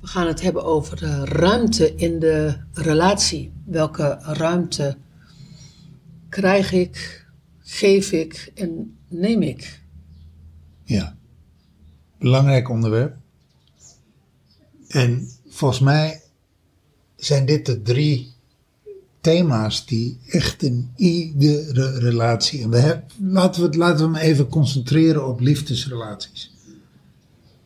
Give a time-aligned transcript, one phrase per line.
[0.00, 3.52] We gaan het hebben over de ruimte in de relatie.
[3.64, 4.96] Welke ruimte
[6.28, 7.26] krijg ik,
[7.58, 9.82] geef ik en neem ik?
[10.84, 11.16] Ja,
[12.18, 13.16] belangrijk onderwerp.
[14.88, 16.22] En volgens mij
[17.16, 18.32] zijn dit de drie
[19.20, 22.62] thema's die echt in iedere relatie.
[22.62, 26.52] En we hebben, laten, we, het- laten we hem even concentreren op liefdesrelaties.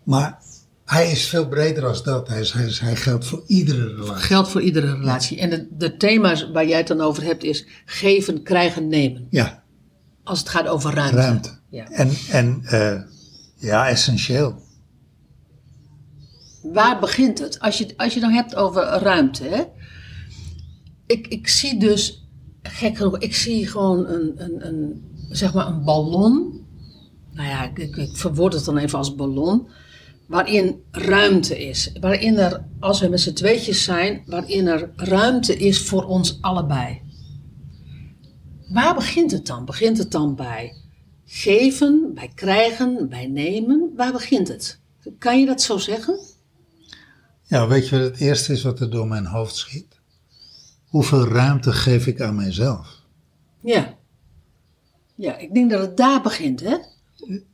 [0.03, 0.39] Maar
[0.85, 2.29] hij is veel breder dan dat.
[2.29, 4.23] Hij, is, hij, is, hij geldt voor iedere relatie.
[4.25, 5.39] Geldt voor iedere relatie.
[5.41, 9.27] En de, de thema's waar jij het dan over hebt is geven, krijgen, nemen.
[9.31, 9.63] Ja,
[10.23, 11.17] Als het gaat over ruimte.
[11.17, 11.51] ruimte.
[11.69, 11.91] Ja.
[11.91, 13.01] En, en eh,
[13.57, 14.63] ja, essentieel.
[16.63, 17.61] Waar begint het?
[17.61, 19.45] Als je, als je dan hebt over ruimte.
[19.45, 19.63] Hè?
[21.07, 22.27] Ik, ik zie dus,
[22.63, 26.63] gek genoeg, ik zie gewoon een, een, een, zeg maar een ballon.
[27.33, 29.69] Nou ja, ik, ik, verwoord het dan even als ballon.
[30.27, 31.93] Waarin ruimte is.
[32.01, 37.01] Waarin er, als we met z'n tweetjes zijn, waarin er ruimte is voor ons allebei.
[38.69, 39.65] Waar begint het dan?
[39.65, 40.73] Begint het dan bij
[41.25, 43.93] geven, bij krijgen, bij nemen?
[43.97, 44.81] Waar begint het?
[45.19, 46.19] Kan je dat zo zeggen?
[47.43, 49.94] Ja, weet je wat het eerste is wat er door mijn hoofd schiet?
[50.95, 53.03] Hoeveel ruimte geef ik aan mijzelf?
[53.61, 53.97] Ja.
[55.15, 56.77] Ja, ik denk dat het daar begint, hè?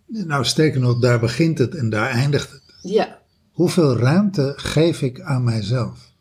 [0.06, 2.62] Nou, sterker nog, daar begint het en daar eindigt het.
[2.82, 3.18] Ja.
[3.50, 6.12] Hoeveel ruimte geef ik aan mijzelf?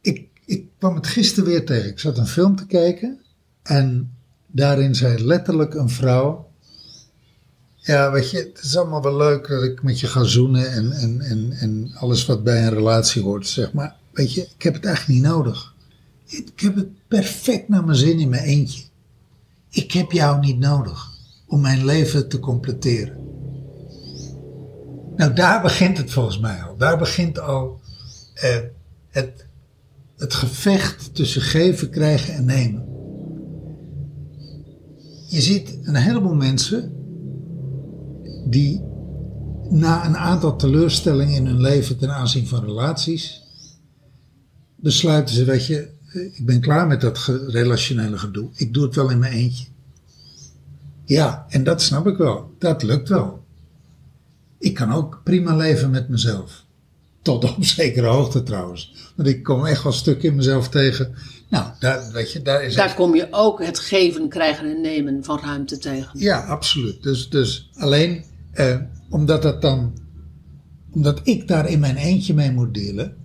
[0.00, 1.90] Ik, ik kwam het gisteren weer tegen.
[1.90, 3.20] Ik zat een film te kijken
[3.62, 6.51] en daarin zei letterlijk een vrouw.
[7.84, 10.92] Ja, weet je, het is allemaal wel leuk dat ik met je ga zoenen en,
[10.92, 13.96] en, en, en alles wat bij een relatie hoort, zeg maar.
[14.12, 15.74] Weet je, ik heb het eigenlijk niet nodig.
[16.26, 18.82] Ik heb het perfect naar mijn zin in mijn eentje.
[19.70, 21.10] Ik heb jou niet nodig
[21.46, 23.16] om mijn leven te completeren.
[25.16, 26.76] Nou, daar begint het volgens mij al.
[26.76, 27.80] Daar begint al
[28.34, 28.56] eh,
[29.08, 29.46] het,
[30.16, 32.86] het gevecht tussen geven, krijgen en nemen.
[35.26, 37.01] Je ziet een heleboel mensen
[38.44, 38.82] die
[39.70, 43.42] na een aantal teleurstellingen in hun leven ten aanzien van relaties
[44.76, 48.48] besluiten ze, weet je, eh, ik ben klaar met dat ge- relationele gedoe.
[48.54, 49.66] Ik doe het wel in mijn eentje.
[51.04, 52.50] Ja, en dat snap ik wel.
[52.58, 53.44] Dat lukt wel.
[54.58, 56.64] Ik kan ook prima leven met mezelf.
[57.22, 58.94] Tot op zekere hoogte trouwens.
[59.16, 61.14] Want ik kom echt wel stuk in mezelf tegen.
[61.48, 64.80] Nou, daar, weet je, daar is Daar echt- kom je ook het geven, krijgen en
[64.80, 66.10] nemen van ruimte tegen.
[66.20, 67.02] Ja, absoluut.
[67.02, 68.76] Dus, dus alleen eh,
[69.08, 69.92] omdat dat dan,
[70.90, 73.16] omdat ik daar in mijn eentje mee moet delen,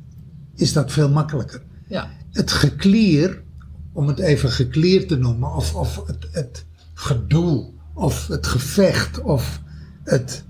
[0.55, 1.61] is dat veel makkelijker.
[1.87, 2.09] Ja.
[2.31, 3.43] Het geklier,
[3.91, 9.61] om het even geklier te noemen, of, of het, het gedoe, of het gevecht, of
[10.03, 10.43] het,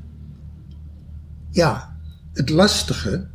[1.52, 1.98] ja,
[2.34, 3.28] het lastige,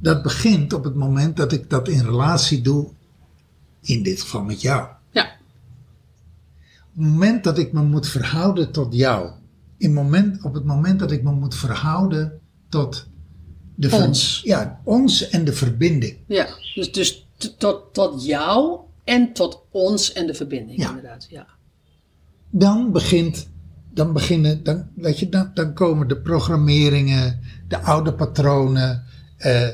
[0.00, 2.88] dat begint op het moment dat ik dat in relatie doe,
[3.80, 4.88] in dit geval met jou.
[5.10, 5.24] Ja.
[5.24, 9.30] Op het moment dat ik me moet verhouden tot jou,
[9.78, 13.06] in moment, op het moment dat ik me moet verhouden tot
[13.74, 14.40] de ver- Ons.
[14.44, 16.16] ja, ons en de verbinding.
[16.26, 16.46] Ja.
[16.74, 17.26] Dus, dus
[17.58, 20.88] tot, tot jou en tot ons en de verbinding, Ja.
[20.88, 21.26] inderdaad.
[21.30, 21.46] Ja.
[22.50, 23.48] dan begint,
[23.92, 29.04] dan beginnen, dan, weet je, dan, dan komen de programmeringen, de oude patronen,
[29.36, 29.68] eh,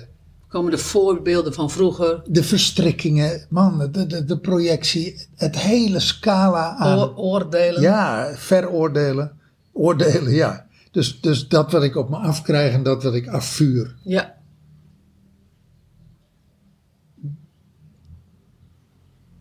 [0.48, 6.74] Komen de voorbeelden van vroeger, de verstrikkingen, man, de, de, de projectie, het hele scala
[6.76, 7.80] aan, oor- oordelen.
[7.82, 9.32] ja, veroordelen,
[9.72, 10.66] oordelen, ja.
[10.90, 13.96] Dus, dus dat wat ik op me afkrijg en dat wat ik afvuur.
[14.02, 14.38] Ja.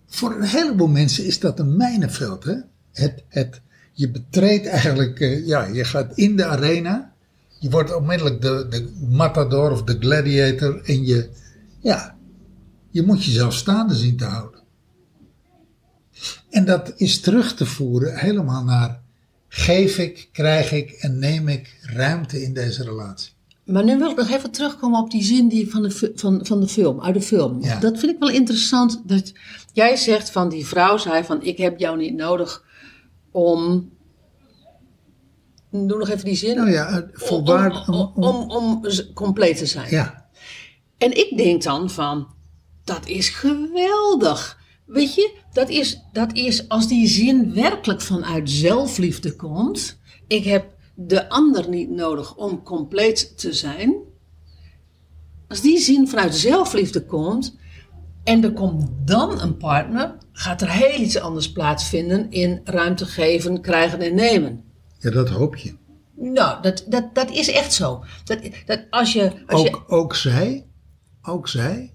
[0.07, 2.55] Voor een heleboel mensen is dat een mijnenveld, hè?
[2.91, 3.61] Het, het,
[3.93, 7.13] je betreedt eigenlijk, eh, ja, je gaat in de arena.
[7.59, 10.81] Je wordt onmiddellijk de, de matador of de gladiator.
[10.83, 11.29] En je,
[11.79, 12.17] ja,
[12.89, 14.59] je moet jezelf staande zien te houden.
[16.49, 18.98] En dat is terug te voeren helemaal naar
[19.49, 23.31] geef ik, krijg ik en neem ik ruimte in deze relatie.
[23.63, 26.59] Maar nu wil ik nog even terugkomen op die zin die van, de, van, van
[26.59, 27.63] de film, uit de film.
[27.63, 27.79] Ja.
[27.79, 29.01] Dat vind ik wel interessant.
[29.05, 29.33] Dat
[29.73, 32.63] jij zegt van die vrouw zei van ik heb jou niet nodig
[33.31, 33.89] om.
[35.71, 36.55] Doe nog even die zin.
[36.55, 37.87] Nou ja, volwaardig.
[37.89, 38.81] om, om, om, om
[39.13, 39.89] compleet te zijn.
[39.89, 40.29] Ja,
[40.97, 42.27] En ik denk dan van,
[42.83, 44.58] dat is geweldig.
[44.89, 50.00] Weet je, dat is, dat is als die zin werkelijk vanuit zelfliefde komt.
[50.27, 50.65] Ik heb
[50.95, 53.95] de ander niet nodig om compleet te zijn.
[55.47, 57.57] Als die zin vanuit zelfliefde komt
[58.24, 63.62] en er komt dan een partner, gaat er heel iets anders plaatsvinden in ruimte geven,
[63.62, 64.63] krijgen en nemen.
[65.00, 65.74] ja, dat hoop je.
[66.15, 68.03] Nou, dat, dat, dat is echt zo.
[68.24, 70.65] Dat, dat als je, als je Ook, ook zij,
[71.21, 71.94] ook zij,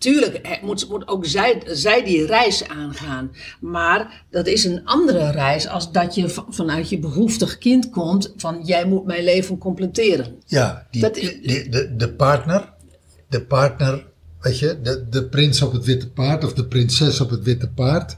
[0.00, 3.30] Tuurlijk moet, moet ook zij, zij die reis aangaan.
[3.60, 8.60] Maar dat is een andere reis als dat je vanuit je behoeftig kind komt van
[8.64, 10.34] jij moet mijn leven completeren.
[10.46, 12.72] ja, die, Dat- die- de, de partner,
[13.28, 14.06] de partner,
[14.40, 17.68] weet je, de, de prins op het witte paard of de prinses op het witte
[17.70, 18.16] paard.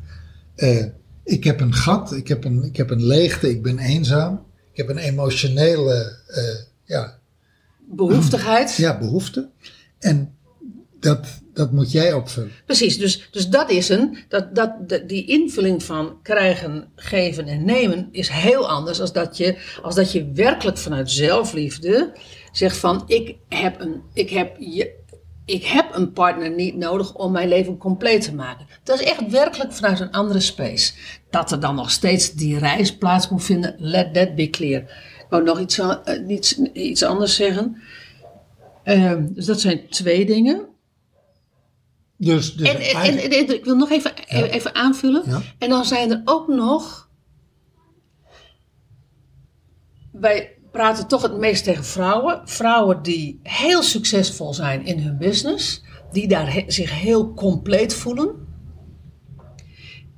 [0.54, 0.84] Eh,
[1.24, 4.44] ik heb een gat, ik heb een, ik heb een leegte, ik ben eenzaam.
[4.72, 6.42] Ik heb een emotionele eh,
[6.84, 7.18] ja,
[7.90, 8.76] Behoeftigheid.
[8.76, 9.48] ja, behoefte.
[9.98, 10.34] En
[11.02, 12.50] dat, dat moet jij opvullen.
[12.66, 14.72] Precies, dus, dus dat is een, dat, dat,
[15.06, 20.12] die invulling van krijgen, geven en nemen is heel anders als dat je, als dat
[20.12, 22.12] je werkelijk vanuit zelfliefde
[22.52, 24.94] zegt van ik heb een, ik heb je,
[25.44, 28.66] ik heb een partner niet nodig om mijn leven compleet te maken.
[28.84, 30.92] Dat is echt werkelijk vanuit een andere space.
[31.30, 34.80] Dat er dan nog steeds die reis plaats moet vinden, let that be clear.
[34.82, 37.82] Ik wou nog iets, eh, iets, iets anders zeggen.
[38.84, 40.70] Ehm, dus dat zijn twee dingen.
[42.24, 45.22] Dus, dus En, en, en, ik wil nog even, even aanvullen.
[45.26, 45.40] Ja.
[45.58, 47.10] En dan zijn er ook nog.
[50.12, 52.48] Wij praten toch het meest tegen vrouwen.
[52.48, 55.82] Vrouwen die heel succesvol zijn in hun business.
[56.12, 58.46] Die daar he- zich heel compleet voelen.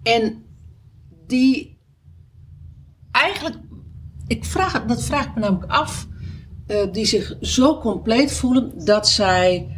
[0.03, 0.45] En
[1.27, 1.79] die
[3.11, 3.57] eigenlijk.
[4.27, 6.07] Ik vraag, dat vraag ik me namelijk af.
[6.67, 9.69] eh, die zich zo compleet voelen dat zij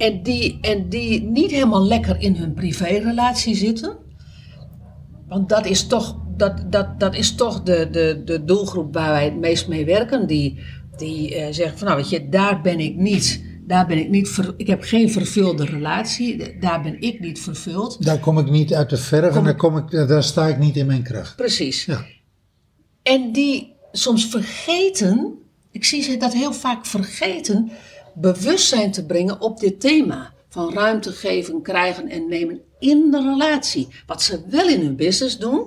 [0.00, 3.96] en die, en die niet helemaal lekker in hun privérelatie zitten.
[5.28, 9.24] Want dat is toch, dat, dat, dat is toch de, de, de doelgroep waar wij
[9.24, 10.26] het meest mee werken.
[10.26, 10.58] Die,
[10.96, 13.48] die eh, zeggen van nou weet je, daar ben ik niet.
[13.66, 16.58] Daar ben ik niet, ver- ik heb geen vervulde relatie.
[16.60, 18.04] Daar ben ik niet vervuld.
[18.04, 20.76] daar kom ik niet uit de verf en daar, kom ik, daar sta ik niet
[20.76, 21.36] in mijn kracht.
[21.36, 21.84] Precies.
[21.84, 22.04] Ja.
[23.02, 25.34] En die soms vergeten,
[25.70, 27.70] ik zie ze dat heel vaak vergeten,
[28.14, 30.32] bewustzijn te brengen op dit thema.
[30.48, 33.88] Van ruimte geven, krijgen en nemen in de relatie.
[34.06, 35.66] Wat ze wel in hun business doen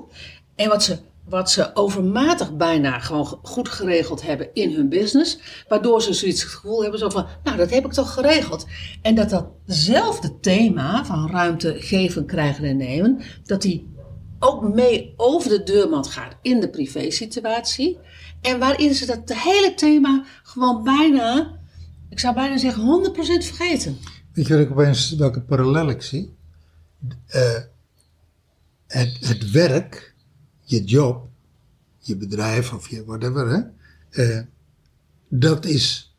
[0.56, 0.98] en wat ze,
[1.30, 5.38] wat ze overmatig bijna gewoon ge- goed geregeld hebben in hun business.
[5.68, 8.66] Waardoor ze zoiets het gevoel hebben zo van, nou dat heb ik toch geregeld.
[9.02, 13.92] En dat datzelfde thema van ruimte geven, krijgen en nemen, dat die
[14.40, 17.98] ook mee over de deurmat gaat in de privésituatie.
[18.42, 21.52] En waarin ze dat hele thema gewoon bijna,
[22.14, 23.98] ik zou bijna zeggen 100% vergeten.
[24.34, 26.36] Weet je wat ik opeens, welke parallel ik zie?
[27.28, 27.60] Eh,
[28.88, 30.16] het, het werk,
[30.62, 31.28] je job,
[32.00, 33.62] je bedrijf of je whatever, hè,
[34.24, 34.42] eh,
[35.30, 36.16] dat is,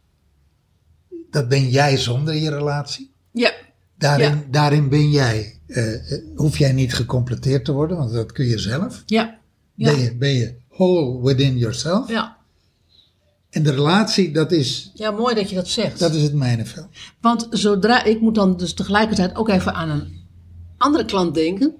[1.30, 3.12] dat ben jij zonder je relatie.
[3.32, 3.52] Ja,
[3.98, 4.44] Daarin, Ja.
[4.50, 9.02] daarin ben jij, eh, hoef jij niet gecompleteerd te worden, want dat kun je zelf.
[9.06, 9.38] ja,
[9.74, 12.08] ja, Ben, je, ben je whole within yourself.
[12.08, 12.36] ja.
[13.54, 15.98] En de relatie, dat is, Ja, mooi dat je dat zegt.
[15.98, 16.86] dat is het mijnenveld.
[17.20, 20.22] Want zodra, ik moet dan dus tegelijkertijd ook even aan een
[20.76, 21.74] andere klant denken.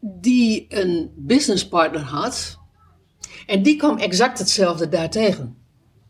[0.00, 2.58] Die een businesspartner had.
[3.46, 5.56] En die kwam exact hetzelfde daartegen.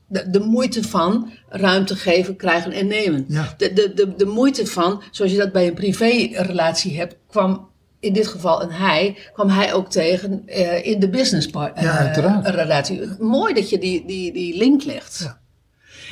[0.07, 3.25] De, de moeite van ruimte geven, krijgen en nemen.
[3.29, 3.55] Ja.
[3.57, 7.71] De, de, de, de moeite van, zoals je dat bij een privérelatie hebt, kwam
[8.03, 12.49] in dit geval een hij, kwam hij ook tegen eh, in de businesspartner Ja, uiteraard.
[12.49, 13.01] relatie.
[13.19, 15.19] Mooi dat je die, die, die link legt.
[15.23, 15.41] Ja.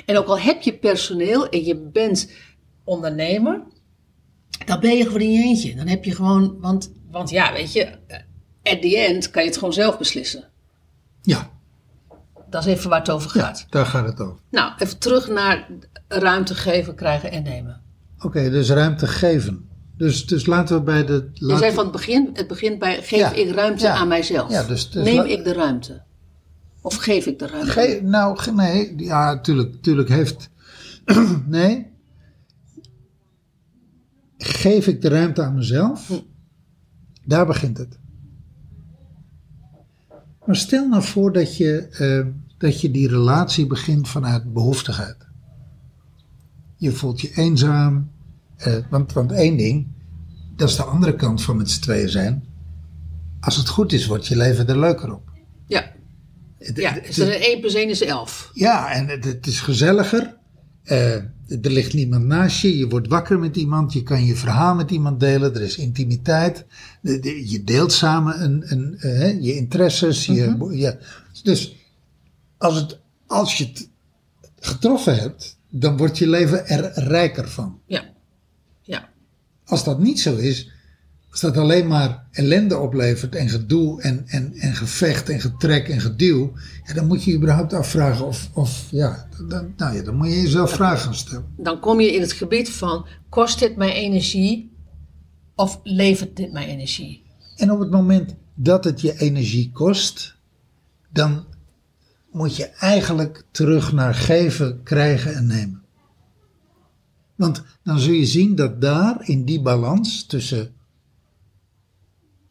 [0.06, 2.30] En ook al heb je personeel en je bent
[2.84, 3.62] ondernemer,
[4.66, 5.74] dan ben je gewoon in je eentje.
[5.74, 7.86] Dan heb je gewoon, want, want ja, weet je,
[8.62, 10.48] at the end kan je het gewoon zelf beslissen.
[11.22, 11.50] Ja,
[12.50, 13.66] Dat is even waar het over gaat.
[13.70, 14.40] daar gaat het over.
[14.50, 15.68] Nou, even terug naar
[16.08, 17.80] ruimte geven, krijgen en nemen.
[18.20, 19.68] Oké, dus ruimte geven.
[20.00, 21.30] Dus, dus laten we bij de...
[21.32, 23.94] Je zei van het begin, het begint bij geef Ja, ik ruimte ja.
[23.94, 24.50] aan mijzelf.
[24.50, 26.02] Ja, dus- dus Neem ik de ruimte?
[26.80, 27.70] Of geef ik de ruimte?
[27.70, 30.50] Ge- nou, nee, ja, tuurlijk, tuurlijk heeft.
[31.46, 31.86] nee.
[34.38, 36.22] Geef ik de ruimte aan mezelf?
[37.24, 37.98] Daar begint het.
[40.46, 42.26] Maar stel nou voor dat je, eh,
[42.58, 45.16] dat je die relatie begint vanuit behoeftigheid.
[46.76, 48.10] Je voelt je eenzaam.
[48.60, 49.86] Eh, want, want één ding,
[50.56, 52.44] dat is de andere kant van met z'n tweeën zijn.
[53.40, 55.30] Als het goed is, wordt je leven er leuker op.
[55.66, 55.92] Ja,
[56.58, 58.50] Het- ja het- is er een 1 plus 1 is 11.
[58.54, 60.36] Ja, en het, het is gezelliger.
[60.82, 62.78] Eh, er ligt niemand naast je.
[62.78, 63.92] Je wordt wakker met iemand.
[63.92, 65.54] Je kan je verhaal met iemand delen.
[65.54, 66.64] Er is intimiteit.
[67.02, 70.26] De- de- je deelt samen een, een, eh, je interesses.
[70.26, 70.96] Je, ja.
[71.42, 71.76] Dus
[72.58, 73.88] als, het, als je het
[74.60, 77.78] getroffen hebt, dan wordt je leven er rijker van.
[77.86, 78.02] Ja.
[79.70, 80.70] Als dat niet zo is,
[81.30, 86.00] als dat alleen maar ellende oplevert en gedoe en, en, en gevecht en getrek en
[86.00, 86.52] geduw,
[86.86, 90.26] ja, dan moet je je überhaupt afvragen of, of ja, dan, nou ja, dan moet
[90.26, 91.46] je jezelf vragen gaan stellen.
[91.56, 94.72] Dan kom je in het gebied van, kost dit mij energie
[95.54, 97.22] of levert dit mij energie?
[97.56, 100.36] En op het moment dat het je energie kost,
[101.12, 101.44] dan
[102.30, 105.79] moet je eigenlijk terug naar geven, krijgen en nemen.
[107.40, 110.74] Want dan zul je zien dat daar in die balans tussen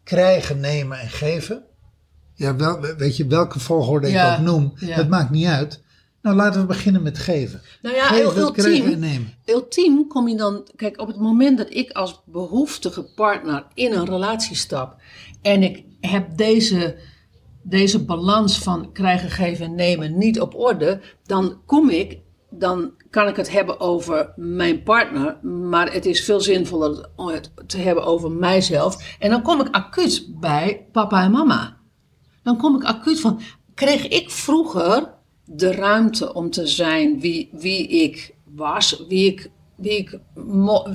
[0.04, 1.64] krijgen, nemen en geven,
[2.34, 4.96] ja, wel, weet je welke volgorde ik Ja, ook noem, ja.
[4.96, 5.84] dat maakt niet uit.
[6.22, 7.62] Nou, laten we beginnen met geven.
[7.82, 9.34] Nou ja, geven, ultiem, krijgen en nemen.
[9.46, 10.68] ultiem kom je dan...
[10.76, 15.02] Kijk, op het moment dat ik als behoeftige partner in een relatie stap...
[15.42, 16.98] en ik heb deze,
[17.62, 21.02] deze balans van krijgen, geven en nemen niet op orde...
[21.24, 22.20] dan kom ik...
[22.52, 27.52] Dan kan ik het hebben over mijn partner, maar het is veel zinvoller om het
[27.68, 29.16] te hebben over mijzelf.
[29.20, 31.78] En dan kom ik acuut bij papa en mama.
[32.44, 33.40] Dan kom ik acuut van,
[33.74, 35.14] kreeg ik vroeger
[35.46, 40.20] de ruimte om te zijn wie, wie ik was, wie ik, wie ik,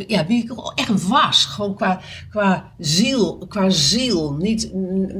[0.06, 1.44] ja, wie ik echt was.
[1.44, 4.32] Gewoon qua, qua ziel, qua ziel.
[4.32, 4.70] Niet,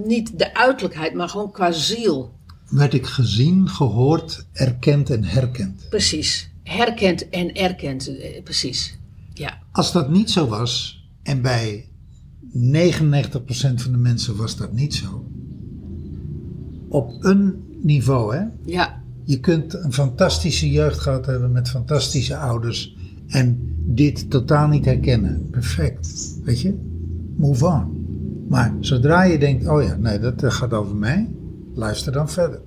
[0.05, 2.33] niet de uiterlijkheid, maar gewoon qua ziel.
[2.69, 5.87] Werd ik gezien, gehoord, erkend en herkend.
[5.89, 6.53] Precies.
[6.65, 8.09] Herkend en erkend.
[8.19, 8.99] eh, Precies.
[9.33, 9.59] Ja.
[9.73, 11.89] Als dat niet zo was, en bij
[12.53, 15.25] 99% van de mensen was dat niet zo,
[16.89, 18.43] op een niveau, hè?
[18.65, 19.03] Ja.
[19.25, 25.49] Je kunt een fantastische jeugd gehad hebben met fantastische ouders en dit totaal niet herkennen.
[25.51, 26.75] Perfect, weet je?
[27.37, 28.07] Move on.
[28.49, 31.29] Maar zodra je denkt, oh ja, nee, dat eh, gaat over mij,
[31.75, 32.61] luister dan verder.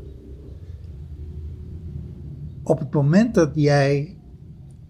[2.68, 4.16] Op het moment dat jij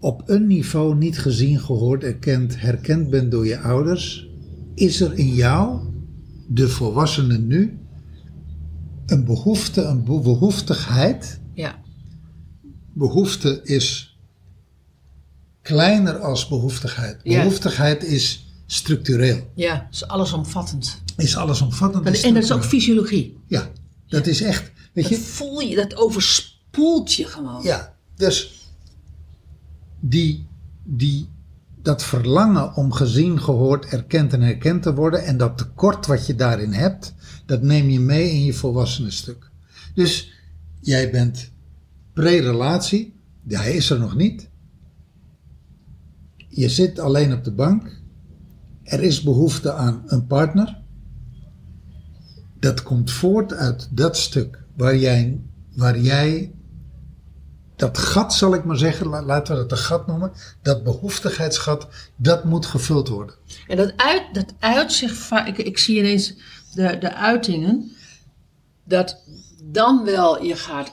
[0.00, 4.28] op een niveau niet gezien, gehoord, erkend, herkend bent door je ouders,
[4.74, 5.80] is er in jou,
[6.48, 7.78] de volwassene nu,
[9.06, 11.40] een behoefte, een be- behoeftigheid.
[11.54, 11.78] Ja.
[12.92, 14.18] Behoefte is
[15.62, 17.20] kleiner als behoeftigheid.
[17.22, 17.38] Ja.
[17.38, 19.88] Behoeftigheid is structureel, Ja.
[19.90, 21.02] is allesomvattend.
[21.16, 22.06] is allesomvattend.
[22.06, 23.36] En, en dat is ook fysiologie.
[23.46, 23.70] Ja,
[24.08, 25.94] dat is echt, weet Dat je, voel je, dat
[26.78, 27.62] overspoelt je gewoon.
[27.62, 28.66] Ja, dus
[30.00, 30.46] die,
[30.84, 31.28] die,
[31.82, 36.34] dat verlangen om gezien, gehoord, erkend en herkend te worden en dat tekort wat je
[36.34, 37.14] daarin hebt,
[37.46, 39.50] dat neem je mee in je volwassene stuk.
[39.94, 40.32] Dus
[40.80, 41.50] jij bent
[42.12, 43.14] pre-relatie,
[43.48, 44.48] hij is er nog niet.
[46.48, 48.00] Je zit alleen op de bank.
[48.82, 50.82] Er is behoefte aan een partner.
[52.58, 55.40] Dat komt voort uit dat stuk waar jij,
[55.74, 56.52] waar jij
[57.78, 60.32] dat gat, zal ik maar zeggen, la- laten we dat een gat noemen,
[60.62, 63.34] dat behoeftigheidsgat, dat moet gevuld worden.
[63.68, 66.34] En dat uit, dat uit zich ik, ik zie ineens
[66.74, 67.92] de, de uitingen,
[68.84, 69.22] dat
[69.62, 70.92] dan wel je gaat,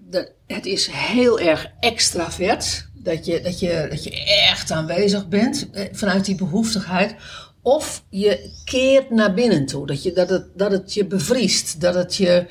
[0.00, 5.70] dat, het is heel erg extravert, dat je, dat, je, dat je echt aanwezig bent
[5.70, 7.14] eh, vanuit die behoeftigheid.
[7.62, 11.94] Of je keert naar binnen toe, dat, je, dat, het, dat het je bevriest, dat
[11.94, 12.46] het je,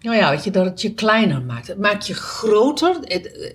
[0.00, 1.66] nou ja, weet je, dat het je kleiner maakt.
[1.66, 3.54] Het maakt je groter, het,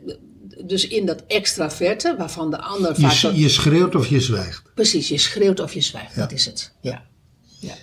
[0.66, 3.34] dus in dat extraverte, waarvan de ander vaak...
[3.34, 4.74] je schreeuwt of je zwijgt.
[4.74, 6.74] Precies, je schreeuwt of je zwijgt, dat is het.
[6.82, 7.06] Ja.
[7.60, 7.74] ja.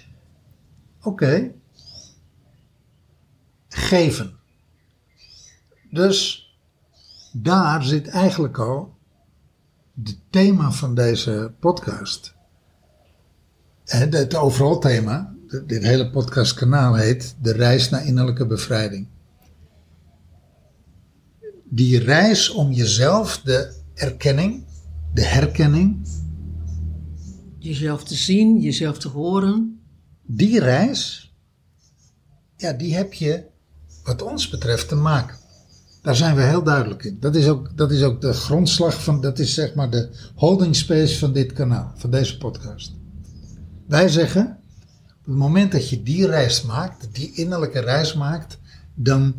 [1.03, 1.53] Oké.
[3.69, 4.39] Geven.
[5.91, 6.51] Dus
[7.33, 8.97] daar zit eigenlijk al
[10.05, 12.35] het thema van deze podcast.
[13.85, 15.35] Het overal thema,
[15.67, 19.07] dit hele podcastkanaal heet De Reis naar Innerlijke Bevrijding.
[21.65, 24.65] Die reis om jezelf, de erkenning,
[25.15, 26.07] de herkenning,
[27.59, 29.81] Jezelf te zien, jezelf te horen.
[30.23, 31.33] die reis,
[32.57, 33.45] ja, die heb je,
[34.05, 35.37] wat ons betreft, te maken.
[36.03, 37.17] Daar zijn we heel duidelijk in.
[37.21, 40.77] Dat is ook, dat is ook de grondslag van, dat is zeg maar de holding
[40.77, 42.93] space van dit kanaal, van deze podcast.
[43.87, 44.59] Wij zeggen,
[45.25, 48.59] het moment dat je die reis maakt, die innerlijke reis maakt,
[48.95, 49.35] dan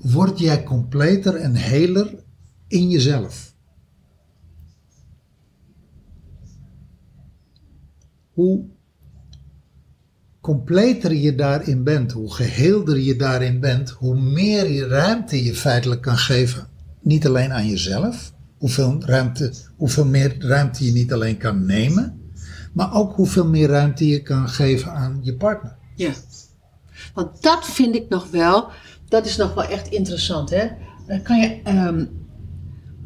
[0.00, 2.14] word jij completer en heler
[2.68, 3.54] in jezelf.
[8.32, 8.64] Hoe
[10.40, 16.18] completer je daarin bent, hoe geheelder je daarin bent, hoe meer ruimte je feitelijk kan
[16.18, 16.66] geven.
[17.00, 22.23] Niet alleen aan jezelf, hoeveel, ruimte, hoeveel meer ruimte je niet alleen kan nemen,
[22.74, 25.76] maar ook hoeveel meer ruimte je kan geven aan je partner.
[25.94, 26.12] Ja.
[27.14, 28.68] Want dat vind ik nog wel,
[29.08, 30.50] dat is nog wel echt interessant.
[30.50, 30.68] Hè?
[31.22, 32.06] Kan je, ehm,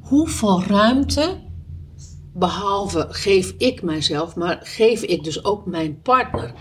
[0.01, 1.39] hoeveel ruimte,
[2.35, 6.53] behalve geef ik mijzelf, maar geef ik dus ook mijn partner.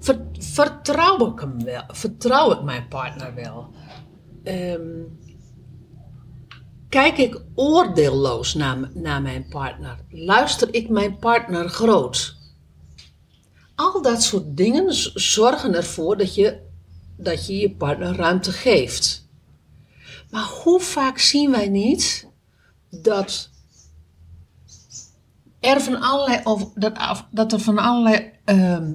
[0.00, 1.82] Ver- vertrouw ik hem wel?
[1.86, 3.70] Vertrouw ik mijn partner wel?
[4.42, 4.80] Ehm,
[6.92, 9.98] kijk ik oordeelloos naar, naar mijn partner?
[10.10, 12.36] Luister ik mijn partner groot?
[13.74, 16.60] Al dat soort dingen zorgen ervoor dat je,
[17.16, 19.28] dat je je partner ruimte geeft.
[20.30, 22.28] Maar hoe vaak zien wij niet
[22.90, 23.50] dat
[25.60, 28.92] er van allerlei, over- dat, dat er van allerlei ehm,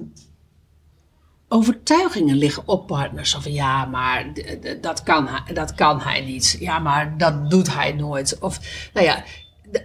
[1.48, 3.34] overtuigingen liggen op partners.
[3.34, 4.32] Of ja, maar
[4.80, 6.56] dat kan, dat kan hij niet.
[6.60, 8.38] Ja, maar dat doet hij nooit.
[8.38, 8.60] Of
[8.94, 9.24] nou ja,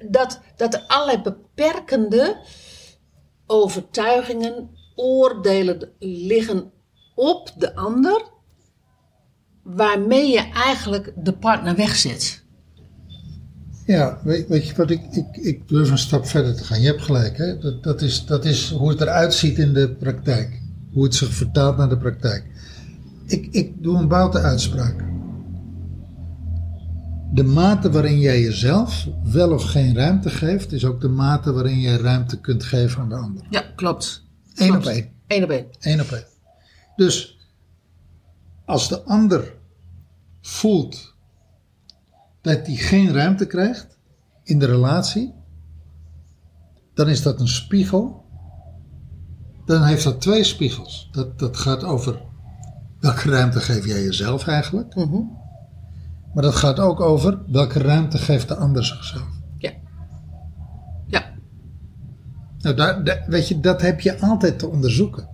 [0.09, 2.37] dat, dat er allerlei beperkende
[3.45, 6.71] overtuigingen, oordelen liggen
[7.15, 8.21] op de ander,
[9.63, 12.43] waarmee je eigenlijk de partner wegzet.
[13.85, 16.81] Ja, weet, weet je wat, ik, ik, ik durf een stap verder te gaan.
[16.81, 17.57] Je hebt gelijk, hè?
[17.57, 20.61] Dat, dat, is, dat is hoe het eruit ziet in de praktijk.
[20.93, 22.45] Hoe het zich vertaalt naar de praktijk.
[23.25, 25.03] Ik, ik doe een boute uitspraak.
[27.33, 31.79] De mate waarin jij jezelf wel of geen ruimte geeft, is ook de mate waarin
[31.79, 33.45] jij ruimte kunt geven aan de ander.
[33.49, 34.25] Ja, klopt.
[34.55, 34.85] Eén Klopt.
[34.85, 35.09] op één.
[35.27, 35.65] Eén op één.
[35.79, 36.25] Eén op één.
[36.95, 37.37] Dus
[38.65, 39.53] als de ander
[40.41, 41.13] voelt
[42.41, 43.97] dat hij geen ruimte krijgt
[44.43, 45.33] in de relatie,
[46.93, 48.22] dan is dat een spiegel.
[49.65, 51.09] Dan heeft dat twee spiegels.
[51.11, 52.21] Dat, dat gaat over
[52.99, 54.95] welke ruimte geef jij jezelf eigenlijk.
[54.95, 55.21] Mhm.
[56.33, 59.27] Maar dat gaat ook over welke ruimte geeft de ander zichzelf.
[59.57, 59.71] Ja.
[61.07, 61.33] Ja.
[62.57, 65.29] Nou, daar, daar- weet je, dat heb je altijd te onderzoeken.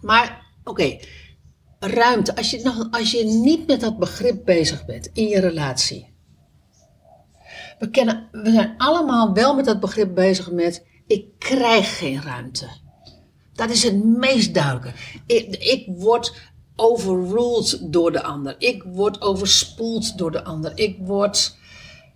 [0.00, 0.98] Maar, oké,
[1.78, 2.36] ruimte.
[2.36, 6.10] Als je, nog, als je niet met dat begrip bezig bent in je relatie.
[7.78, 12.68] We, kennen, we zijn allemaal wel met dat begrip bezig met, ik krijg geen ruimte.
[13.54, 14.92] Dat is het meest duidelijke.
[15.26, 16.34] Ik, ik word
[16.76, 18.54] overruled door de ander.
[18.58, 20.72] Ik word overspoeld door de ander.
[20.74, 21.56] Ik word,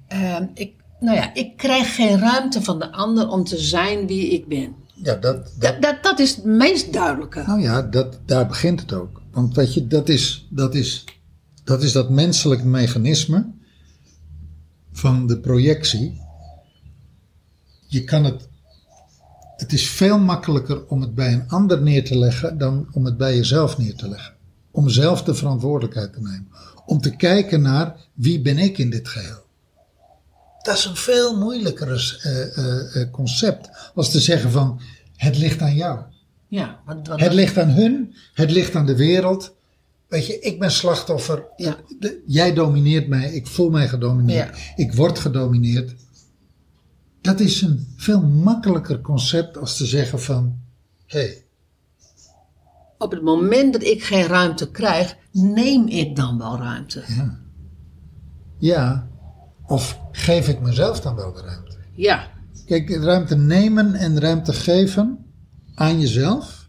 [0.08, 4.28] ehm, ik, nou ja, ik krijg geen ruimte van de ander om te zijn wie
[4.30, 4.74] ik ben.
[5.02, 7.42] Ja, dat, dat, Dat, dat, dat is het meest duidelijke.
[7.46, 9.22] Nou ja, dat, daar begint het ook.
[9.32, 11.04] Want weet je, dat is dat, is,
[11.64, 13.46] dat, is dat menselijk mechanisme
[14.92, 16.20] van de projectie.
[17.86, 18.48] Je kan het.
[19.56, 23.16] Het is veel makkelijker om het bij een ander neer te leggen dan om het
[23.16, 24.34] bij jezelf neer te leggen.
[24.70, 26.48] Om zelf de verantwoordelijkheid te nemen.
[26.86, 29.44] Om te kijken naar wie ben ik in dit geheel.
[30.62, 34.80] Dat is een veel moeilijker eh, eh, eh, concept als te zeggen van
[35.16, 35.98] het ligt aan jou.
[36.48, 39.54] Ja, want, want Het ligt aan hun, het ligt aan de wereld.
[40.08, 41.44] Weet je, ik ben slachtoffer.
[41.56, 41.76] Ja.
[41.98, 44.56] De- jij domineert mij, ik voel mij gedomineerd.
[44.56, 44.72] Ja.
[44.76, 45.94] Ik word gedomineerd.
[47.26, 50.58] Dat is een veel makkelijker concept als te zeggen van...
[51.06, 51.44] Hé, hey,
[52.98, 57.04] op het moment dat ik geen ruimte krijg, neem ik dan wel ruimte.
[57.06, 57.38] ja.
[58.58, 59.08] Ja,
[59.66, 61.76] of geef ik mezelf dan wel de ruimte?
[61.92, 62.30] Ja,
[62.66, 65.18] Kijk, ruimte nemen en ruimte geven
[65.74, 66.68] aan jezelf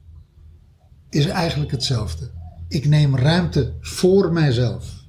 [1.09, 2.31] is eigenlijk hetzelfde.
[2.67, 5.05] Ik neem ruimte voor mijzelf.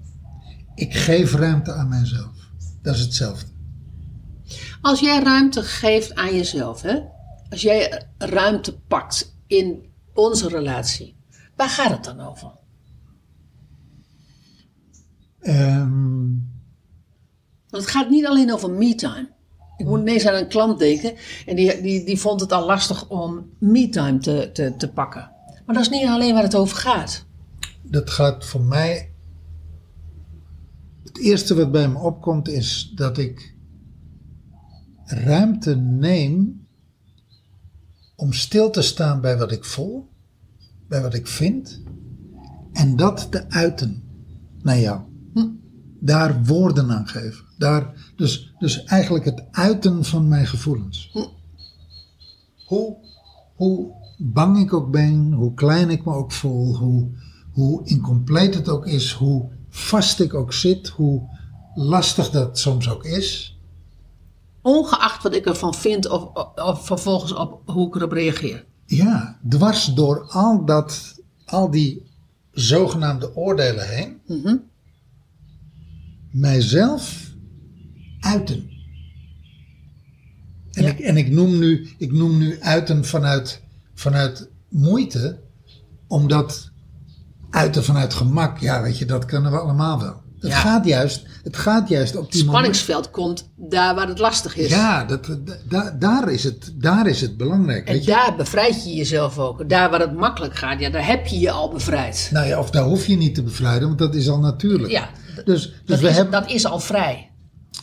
[0.74, 2.32] Ik geef ruimte aan mijzelf.
[2.82, 3.47] Dat is hetzelfde.
[4.80, 6.98] Als jij ruimte geeft aan jezelf, hè?
[7.50, 11.16] als jij ruimte pakt in onze relatie,
[11.56, 12.50] waar gaat het dan over?
[15.40, 16.26] Ehm,
[17.70, 19.36] Want het gaat niet alleen over me-time.
[19.76, 21.14] Ik moet ineens aan een klant denken
[21.46, 25.30] en die, die, die vond het al lastig om me-time te, te, te pakken.
[25.66, 27.24] Maar dat is niet alleen waar het over gaat.
[27.82, 29.12] dat gaat voor mij.
[31.04, 33.54] Het eerste wat bij me opkomt is dat ik
[35.10, 36.66] ruimte neem
[38.16, 40.08] om stil te staan bij wat ik voel,
[40.88, 41.80] bij wat ik vind,
[42.72, 44.02] en dat te uiten
[44.62, 45.00] naar jou.
[46.00, 47.44] Daar woorden aan geven.
[47.58, 51.10] Daar, dus, dus eigenlijk het uiten van mijn gevoelens.
[52.66, 52.96] Hoe
[53.58, 57.08] hoe bang ik ook ben, hoe klein ik me ook voel, hoe,
[57.52, 61.22] hoe incompleet het ook is, hoe vast ik ook zit, hoe
[61.74, 63.57] lastig dat soms ook is.
[64.68, 66.22] Ongeacht wat ik ervan vind of,
[66.54, 68.64] of vervolgens op hoe ik erop reageer.
[68.86, 72.10] Ja, dwars door al dat, al die
[72.52, 74.56] zogenaamde oordelen heen, Mhm.
[76.30, 77.32] mijzelf
[78.20, 78.70] uiten.
[80.72, 80.88] En, Ja.
[80.90, 83.62] ik, en ik, noem nu, ik noem nu uiten vanuit,
[83.94, 85.40] vanuit moeite,
[86.06, 86.70] omdat
[87.50, 90.22] uiten vanuit gemak, ja, weet je, dat kunnen we allemaal wel.
[90.40, 90.56] Het, Ja.
[90.58, 92.74] gaat, juist, het gaat juist op Het die momenten.
[92.74, 94.68] spanningsveld komt daar waar het lastig is.
[94.70, 95.36] Ja, dat, da-
[95.68, 97.86] da- daar, is het, daar is het belangrijk.
[97.86, 98.10] En Weet je?
[98.10, 99.68] daar bevrijd je jezelf ook.
[99.68, 102.28] Daar waar het makkelijk gaat, ja, daar heb je je al bevrijd.
[102.32, 104.90] Nou ja, of daar hoef je niet te bevrijden, want dat is al natuurlijk.
[104.90, 107.30] Ja, Dus, dus, dat, we is, hebben, dat is al vrij.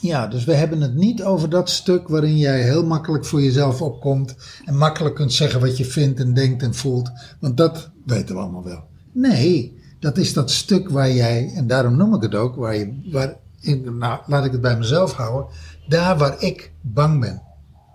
[0.01, 3.81] ja, dus we hebben het niet over dat stuk waarin jij heel makkelijk voor jezelf
[3.81, 7.11] opkomt en makkelijk kunt zeggen wat je vindt en denkt en voelt.
[7.39, 8.83] Want dat weten we allemaal wel.
[9.11, 13.09] Nee, dat is dat stuk waar jij, en daarom noem ik het ook, waar je,
[13.11, 15.45] waar, in, nou, laat ik het bij mezelf houden,
[15.87, 17.41] daar waar ik bang ben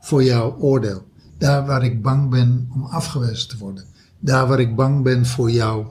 [0.00, 1.02] voor jouw oordeel.
[1.38, 3.84] Daar waar ik bang ben om afgewezen te worden.
[4.18, 5.86] Daar waar ik bang ben voor jou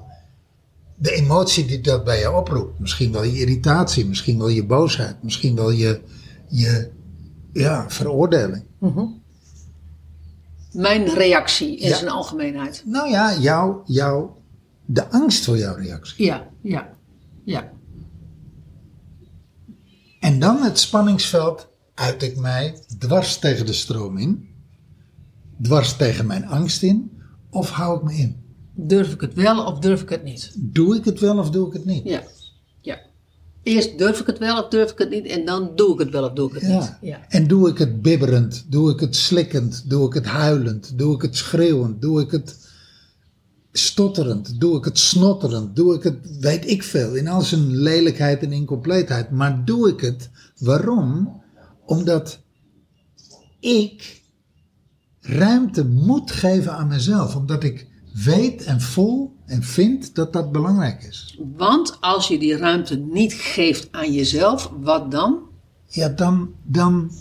[0.95, 2.79] de emotie die dat bij je oproept.
[2.79, 6.01] Misschien wel je irritatie, misschien wel je boosheid, misschien wel je,
[6.47, 6.89] je
[7.53, 8.63] ja, veroordeling.
[10.71, 11.95] Mijn reactie in Ja.
[11.95, 12.83] zijn algemeenheid.
[12.85, 14.29] Nou ja, jou, jou,
[14.91, 16.25] de angst voor jouw reactie.
[16.25, 16.89] Ja, ja,
[17.43, 17.71] ja.
[20.19, 24.49] En dan het spanningsveld uit ik mij dwars tegen de stroom in,
[25.61, 27.11] dwars tegen mijn angst in,
[27.49, 28.43] of hou ik me in?
[28.73, 30.51] Durf ik het wel of durf ik het niet?
[30.55, 32.03] Doe ik het wel of doe ik het niet?
[32.03, 32.23] Ja,
[32.81, 32.99] ja.
[33.63, 36.09] Eerst durf ik het wel of durf ik het niet en dan doe ik het
[36.09, 36.83] wel of doe ik het niet.
[36.83, 36.97] Ja.
[37.01, 37.19] Ja.
[37.27, 41.21] En doe ik het bibberend, doe ik het slikkend, doe ik het huilend, doe ik
[41.21, 42.67] het schreeuwend, doe ik het
[43.85, 48.43] stotterend, doe ik het snotterend, doe ik het weet ik veel, in al zijn lelijkheid
[48.43, 49.31] en incompleetheid.
[49.31, 51.41] Maar doe ik het, waarom?
[51.85, 52.39] Omdat
[53.59, 54.21] ik
[55.21, 57.87] ruimte moet geven aan mezelf, omdat ik
[58.23, 61.39] weet en voel en vind dat dat belangrijk is.
[61.55, 65.49] Want als je die ruimte niet geeft aan jezelf, wat dan?
[65.89, 67.11] ja, dan, dan,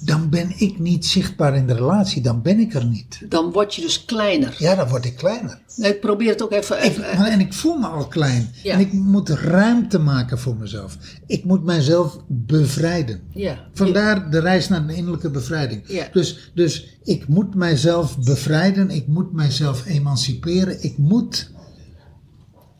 [0.00, 2.22] dan ben ik niet zichtbaar in de relatie.
[2.22, 3.20] Dan ben ik er niet.
[3.28, 4.54] Dan word je dus kleiner.
[4.58, 5.60] Ja, dan word ik kleiner.
[5.76, 6.78] Nee, ik probeer het ook even.
[6.78, 8.50] Even en ik voel me al klein.
[8.62, 8.74] Ja.
[8.74, 10.96] En ik moet ruimte maken voor mezelf.
[11.26, 13.20] Ik moet mijzelf bevrijden.
[13.34, 13.66] ja.
[13.74, 15.82] Vandaar de reis naar de innerlijke bevrijding.
[15.86, 16.08] Ja.
[16.12, 18.90] Dus, dus ik moet mijzelf bevrijden.
[18.90, 20.82] Ik moet mijzelf emanciperen.
[20.84, 21.50] Ik moet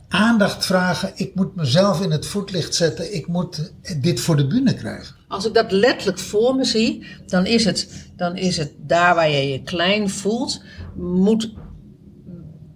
[0.08, 1.12] aandacht vragen.
[1.14, 3.14] Ik moet mezelf in het voetlicht zetten.
[3.14, 5.16] Ik moet dit voor de bühne krijgen.
[5.28, 9.30] Als ik dat letterlijk voor me zie, dan is het, dan is het daar waar
[9.30, 10.62] je je klein voelt,
[10.96, 11.52] moet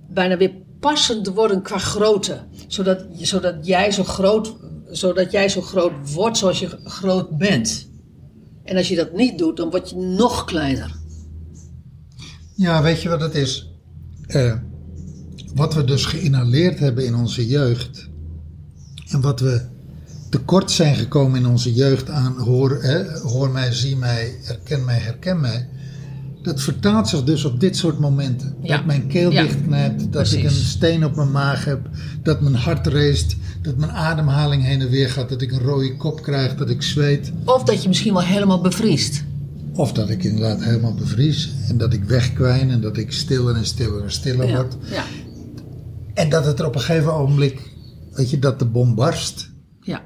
[0.08, 2.40] bijna weer passend worden qua grootte.
[2.66, 4.56] Zodat, zodat, jij zo groot,
[4.90, 7.90] zodat jij zo groot wordt zoals je groot bent.
[8.64, 11.00] En als je dat niet doet, dan word je nog kleiner.
[12.54, 13.70] Ja, weet je wat het is?
[14.26, 14.54] Eh,
[15.54, 18.08] wat we dus geïnhaleerd hebben in onze jeugd.
[19.08, 19.60] En wat we
[20.30, 24.98] tekort zijn gekomen in onze jeugd aan hoor, hè, hoor mij, zie mij, herken mij,
[24.98, 25.68] herken mij.
[26.42, 28.54] Dat vertaalt zich dus op dit soort momenten.
[28.62, 28.76] Ja.
[28.76, 29.42] Dat mijn keel Ja.
[29.42, 31.88] dichtknijpt, dat ik een steen op mijn maag heb,
[32.22, 33.24] dat mijn hart race,
[33.62, 36.82] dat mijn ademhaling heen en weer gaat, dat ik een rode kop krijg, dat ik
[36.82, 37.32] zweet.
[37.44, 39.24] Of dat je misschien wel helemaal bevriest.
[39.74, 43.66] Of dat ik inderdaad helemaal bevries en dat ik wegkwijn en dat ik stiller en
[43.66, 44.56] stiller en stiller Ja.
[44.56, 44.76] word.
[46.14, 47.72] En dat het er op een gegeven ogenblik,
[48.12, 49.50] weet je, dat de bom barst.
[49.80, 50.02] Ja.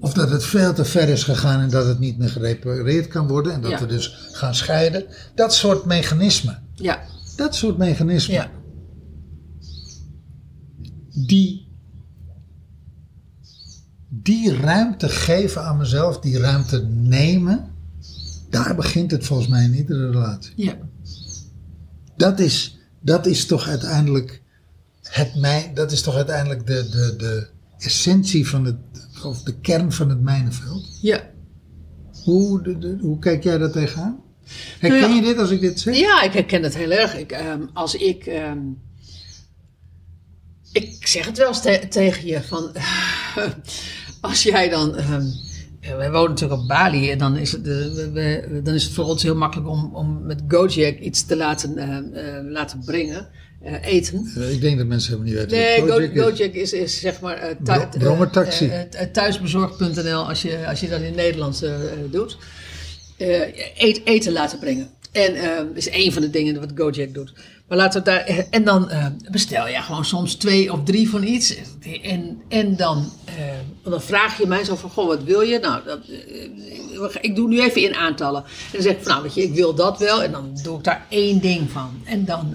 [0.00, 3.28] Of dat het veel te ver is gegaan en dat het niet meer gerepareerd kan
[3.28, 3.52] worden.
[3.52, 3.78] En dat Ja.
[3.80, 5.04] we dus gaan scheiden.
[5.34, 6.62] Dat soort mechanismen.
[6.74, 7.00] Ja.
[7.36, 8.36] Dat soort mechanismen.
[8.36, 8.50] Ja.
[11.26, 11.68] Die,
[14.08, 16.18] die ruimte geven aan mezelf.
[16.20, 17.70] Die ruimte nemen.
[18.50, 20.52] Daar begint het volgens mij in iedere relatie.
[20.56, 20.74] Ja.
[22.16, 24.41] Dat is, dat is toch uiteindelijk
[25.12, 27.46] het mij, dat is toch uiteindelijk de, de, de
[27.78, 28.76] essentie van het,
[29.24, 30.98] of de kern van het mijnenveld.
[31.02, 31.30] Ja.
[32.24, 34.20] Hoe, de, de- hoe kijk jij daar tegenaan?
[34.78, 35.18] Herken Nou ja.
[35.20, 35.96] je dit als ik dit zeg?
[35.98, 37.16] Ja, ik herken het heel erg.
[37.16, 38.26] Ik, ehm, als ik.
[38.26, 38.58] ehm,
[40.72, 42.72] ik zeg het wel eens te- tegen je van.
[44.20, 44.96] als jij dan.
[44.96, 45.24] ehm,
[45.96, 48.92] wij wonen natuurlijk op Bali en dan is het, eh, we- we- dan is het
[48.92, 53.28] voor ons heel makkelijk om, om met Gojek iets te laten, eh, laten brengen,
[53.64, 54.32] eh, eten.
[54.36, 56.22] Eh, Ik denk dat mensen helemaal niet weten Nee, wat Go- Gojek is.
[56.22, 57.56] Gojek is, is zeg maar eh,
[57.98, 58.66] brommertaxi.
[58.68, 61.64] eh, thuisbezorgd.nl als je, als je dat in Nederland
[62.10, 62.36] doet.
[63.76, 64.90] Eet, eten laten brengen.
[65.12, 65.34] En
[65.66, 67.32] dat is één van de dingen wat Gojek doet.
[67.68, 68.20] Maar laten we daar.
[68.20, 71.56] eh, En dan eh, bestel je gewoon soms twee of drie van iets.
[72.02, 73.34] En, en dan, eh,
[73.90, 75.58] dan vraag je mij zo van: Goh, wat wil je?
[75.58, 78.42] Nou, dat, eh, ik doe nu even in aantallen.
[78.44, 80.22] En dan zeg ik Nou, weet je, ik wil dat wel.
[80.22, 82.00] En dan doe ik daar één ding van.
[82.04, 82.54] En dan,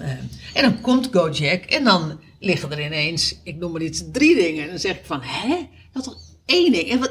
[0.54, 1.64] en dan komt Gojek.
[1.64, 4.62] En dan liggen er ineens, ik noem maar iets, drie dingen.
[4.62, 5.48] En dan zeg ik van: Hè?
[5.92, 6.90] Dat is toch één ding?
[6.90, 7.10] En,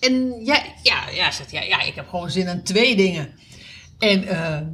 [0.00, 3.28] en ja, ja, ja, zegt, ja, ja, ik heb gewoon zin in twee dingen.
[4.02, 4.24] En.
[4.24, 4.66] ehm,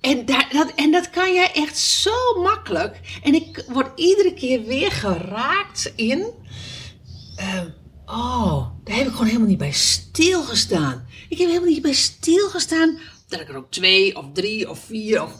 [0.00, 3.00] en, daar, dat, en dat kan jij echt zo makkelijk.
[3.22, 6.26] En ik word iedere keer weer geraakt in.
[7.36, 7.62] eh,
[8.06, 11.06] oh, daar heb ik gewoon helemaal niet bij stilgestaan.
[11.28, 15.22] Ik heb helemaal niet bij stilgestaan dat ik er ook twee of drie of vier
[15.22, 15.32] of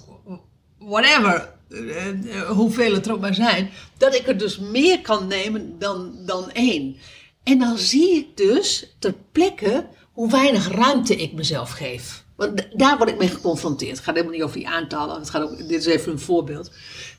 [0.78, 5.26] whatever, eh, eh, hoeveel het er ook maar zijn, dat ik er dus meer kan
[5.26, 6.96] nemen dan, dan één.
[7.42, 12.24] En dan zie ik dus ter plekke hoe weinig ruimte ik mezelf geef.
[12.36, 13.96] Want daar word ik mee geconfronteerd.
[13.96, 15.18] Het gaat helemaal niet over die aantallen.
[15.18, 16.70] Het gaat ook, dit is even een voorbeeld.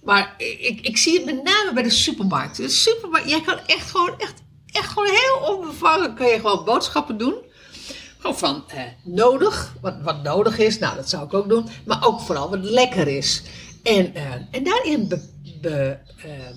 [0.03, 2.58] Maar ik, ik zie het met name bij de supermarkt.
[2.58, 4.34] De supermarkt, jij kan echt gewoon, echt,
[4.71, 7.36] echt gewoon heel onbevangen kan je gewoon boodschappen doen.
[8.17, 11.67] Gewoon van eh, nodig, wat, wat nodig is, nou dat zou ik ook doen.
[11.86, 13.43] Maar ook vooral wat lekker is.
[13.84, 15.12] En, eh, en daarin
[15.62, 15.91] eh,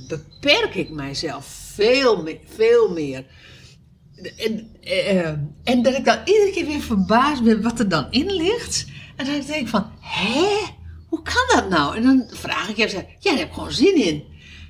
[0.09, 3.25] beperk ik mijzelf veel, veel meer.
[4.37, 5.28] En, eh,
[5.64, 8.87] en dat ik dan iedere keer weer verbaasd ben wat er dan in ligt.
[9.16, 10.48] En dan denk ik van, hè?
[11.06, 11.96] Hoe kan dat nou?
[11.96, 14.24] En dan vraag ik zeg ja, daar heb ik gewoon zin in.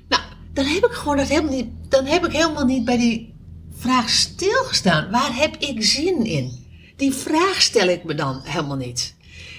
[0.08, 3.34] Nou, dan heb ik gewoon dat helemaal niet, dan heb ik helemaal niet bij die
[3.72, 5.10] vraag stilgestaan.
[5.10, 6.66] Waar heb ik zin in?
[6.96, 9.14] Die vraag stel ik me dan helemaal niet.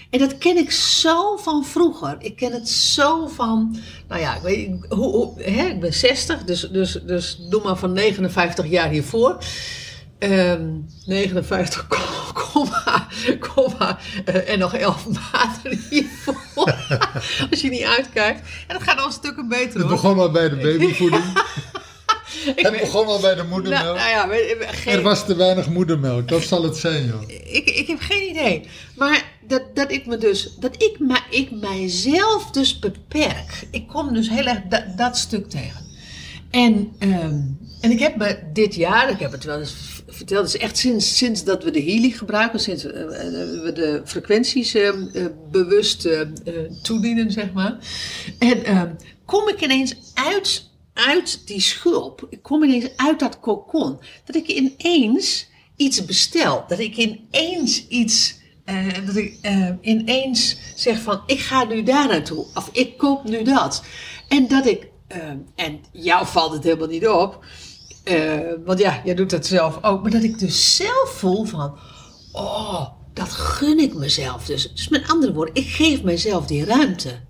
[0.09, 2.15] En dat ken ik zo van vroeger.
[2.19, 6.43] Ik ken het zo van, nou ja, ik, weet, hoe, hoe, hè, ik ben 60,
[6.43, 9.37] dus, dus, dus doe maar van 59 jaar hiervoor.
[10.21, 10.69] Ehm
[11.05, 11.87] 59,
[12.53, 13.07] komma,
[13.39, 16.75] komma, eh, en nog 11 maanden hiervoor.
[17.51, 18.39] Als je niet uitkijkt.
[18.67, 19.89] En dat gaat al stukken beter Het hoor.
[19.89, 21.23] begon al bij de babyvoeding.
[22.55, 23.97] Ik Het weet- begon al bij de nou, moedermelk.
[23.97, 27.21] nou ja, weet- geen- Er was te weinig moedermelk, dat zal het zijn, joh.
[27.29, 28.61] ik, ik heb geen idee.
[28.95, 30.97] Maar dat, dat ik me dus, dat ik,
[31.29, 33.67] ik mijzelf dus beperk.
[33.71, 35.89] Ik kom dus heel erg da- dat stuk tegen.
[36.51, 37.39] En, ehm,
[37.81, 39.73] en ik heb me dit jaar, ik heb het wel eens
[40.11, 43.61] v- verteld, het is echt sinds, sinds dat we de Healy gebruiken, sinds eh, eh,
[43.63, 44.91] we de frequenties eh,
[45.51, 46.07] bewust
[46.81, 47.77] toedienen, zeg maar.
[48.39, 48.93] En ehm,
[49.25, 54.47] kom ik ineens uit, uit die schulp, ik kom ineens uit dat kokon, dat ik
[54.47, 58.39] ineens iets bestel, dat ik ineens iets,
[59.05, 59.37] dat ik
[59.81, 63.83] ineens zeg van, ik ga nu daar naartoe, of ik koop nu dat.
[64.27, 65.19] En dat ik, eh,
[65.55, 67.45] en jou valt het helemaal niet op,
[68.03, 71.77] eh, want ja, jij doet dat zelf ook, maar dat ik dus zelf voel van,
[72.31, 74.71] oh, dat gun ik mezelf dus.
[74.73, 77.29] Dus met andere woorden, ik geef mezelf die ruimte.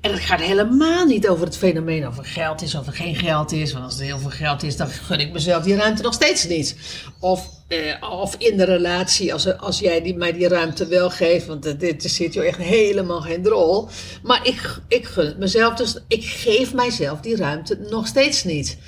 [0.00, 3.14] En het gaat helemaal niet over het fenomeen of er geld is of er geen
[3.16, 3.72] geld is.
[3.72, 6.46] Want als er heel veel geld is, dan gun ik mezelf die ruimte nog steeds
[6.46, 6.76] niet.
[7.20, 7.78] Of, eh,
[8.20, 11.46] of in de relatie, als, als jij die, mij die ruimte wel geeft.
[11.46, 13.88] Want dit- dit zit je echt helemaal geen drol.
[14.22, 18.78] Maar ik, ik gun het mezelf, dus ik geef mijzelf die ruimte nog steeds niet.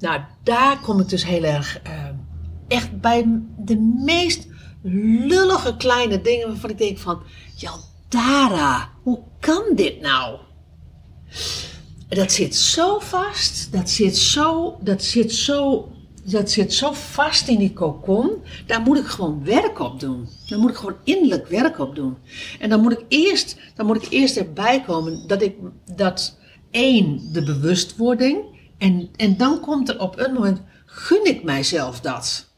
[0.00, 2.08] Nou, daar kom ik dus heel erg eh,
[2.68, 4.46] echt bij de meest
[4.82, 7.22] lullige kleine dingen waarvan ik denk van,
[8.08, 10.38] Dara, hoe kan dit nou?
[12.08, 15.88] Dat zit zo vast, dat zit zo, dat zit zo,
[16.24, 18.30] dat zit zo vast in die kokon.
[18.66, 20.28] Daar moet ik gewoon werk op doen.
[20.48, 22.16] Daar moet ik gewoon innerlijk werk op doen.
[22.58, 25.54] En dan moet ik eerst, dan moet ik eerst erbij komen dat ik,
[25.94, 26.38] dat
[26.70, 28.59] één, de bewustwording.
[28.80, 32.48] En, en dan komt er op een moment, gun ik mijzelf dat?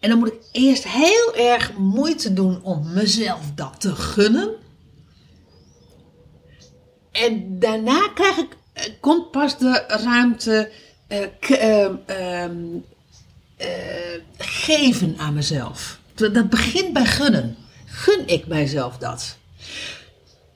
[0.00, 4.54] En dan moet ik eerst heel erg moeite doen om mezelf dat te gunnen.
[7.12, 10.70] En daarna krijg ik, eh, komt pas de ruimte
[11.06, 12.56] eh, ehm, ehm,
[13.56, 13.68] eh,
[14.38, 16.00] geven aan mezelf.
[16.14, 17.56] Dat begint bij gunnen.
[17.86, 19.36] Gun ik mijzelf dat?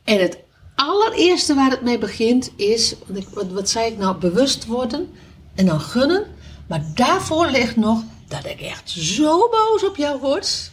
[0.04, 0.38] En het
[0.74, 2.94] allereerste waar het mee begint is,
[3.34, 5.12] wat, wat zei ik nou, bewust worden
[5.54, 6.26] en dan gunnen.
[6.66, 10.70] Maar daarvoor ligt nog dat ik echt zo boos op jou word.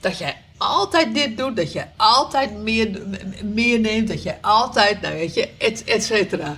[0.00, 3.02] Dat jij altijd dit doet, dat je altijd meer,
[3.44, 6.56] meer neemt, dat je altijd, nou weet je, et, et cetera.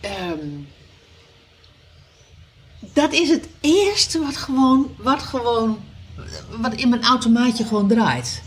[0.00, 0.48] Ehm,
[2.80, 5.78] dat is het eerste wat gewoon, wat gewoon,
[6.60, 8.42] wat in mijn automaatje gewoon draait.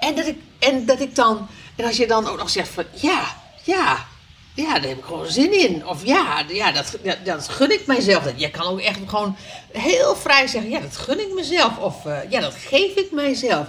[0.00, 2.84] En dat ik, en dat ik dan, en als je dan ook nog zegt van,
[2.94, 4.06] ja, ja,
[4.54, 5.86] ja, daar heb ik gewoon zin in.
[5.86, 8.24] Of ja, ja dat, dat, dat gun ik mijzelf.
[8.24, 9.36] Dat- Je kan ook echt gewoon
[9.72, 11.78] heel vrij zeggen, ja, dat gun ik mezelf.
[11.78, 13.66] Of eh, ja, dat geef ik mijzelf.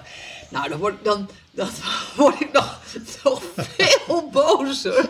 [0.50, 1.70] Nou, dan word, dan, dan
[2.16, 2.80] word ik nog,
[3.24, 4.96] nog veel bozer.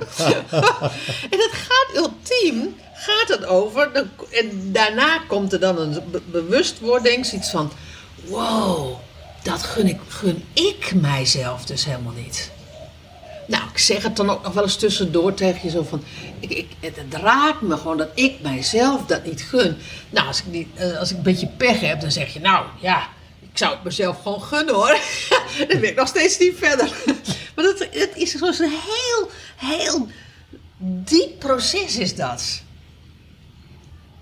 [1.33, 3.91] en het gaat ultiem, gaat het over.
[4.31, 7.71] En daarna komt er dan een be- bewustwording, zoiets van...
[8.25, 8.95] Wow,
[9.43, 12.51] dat gun ik, gun ik mijzelf dus helemaal niet.
[13.47, 16.03] Nou, ik zeg het dan ook nog wel eens tussendoor tegen je zo van...
[16.39, 19.77] Ik, ik, het, raakt me gewoon dat ik mijzelf dat niet gun.
[20.09, 22.39] Nou, als ik, niet, eh, als ik een beetje pech heb, dan zeg je...
[22.39, 23.07] Nou, ja,
[23.39, 24.97] ik zou het mezelf gewoon gunnen hoor.
[25.69, 26.91] dan ben ik nog steeds niet verder.
[27.55, 30.07] maar dat, het is zo'n heel, heel
[30.77, 32.61] diep proces is dat.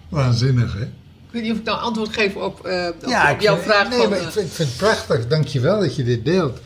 [0.09, 0.81] Waanzinnig, hè?
[0.83, 3.67] Ik weet niet of ik nou antwoord geef op, eh, op, Ja, op jouw vind-
[3.67, 3.89] vraag.
[3.89, 5.27] Nee, van, maar eh, ik vind, ik vind het prachtig.
[5.27, 6.59] Dankjewel dat je dit deelt.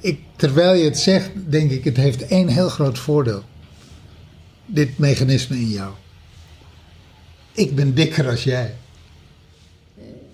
[0.00, 3.42] Ik, terwijl je het zegt, denk ik, het heeft één heel groot voordeel.
[4.66, 5.92] Dit mechanisme in jou.
[7.52, 8.74] Ik ben dikker als jij.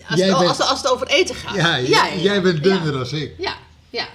[0.09, 1.55] als, jij het, bent- als, als het over eten gaat.
[1.55, 3.35] Ja, jij bent dunner als ik.
[3.39, 3.55] Ja,
[3.91, 4.07] ja.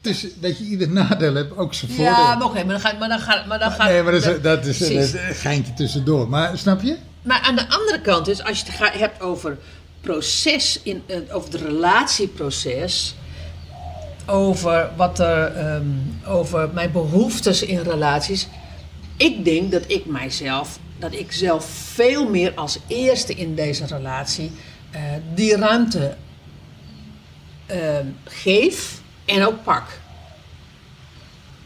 [0.00, 2.12] Dus dat je ieder nadeel hebt, ook zijn voordeel.
[2.12, 2.98] Ja, maar oké, maar dan gaat...
[2.98, 5.12] Maar dan gaat, maar dan gaat nee, maar dat is, dat is Precies.
[5.12, 6.28] een geintje tussendoor.
[6.28, 6.96] Maar snap je?
[7.22, 9.58] Maar aan de andere kant is, als je het hebt over
[10.00, 13.14] proces, in, eh, over het relatieproces,
[14.26, 15.86] over, wat er, ehm,
[16.26, 18.48] over mijn behoeftes in relaties.
[19.16, 24.50] Ik denk dat ik mijzelf, dat ik zelf veel meer als eerste in deze relatie
[24.90, 25.02] eh,
[25.34, 26.16] die ruimte
[27.66, 30.00] ehm, geef en ook pak.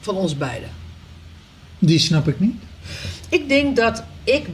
[0.00, 0.70] Van ons beiden.
[1.78, 2.62] Die snap ik niet.
[3.28, 4.46] Ik denk dat ik,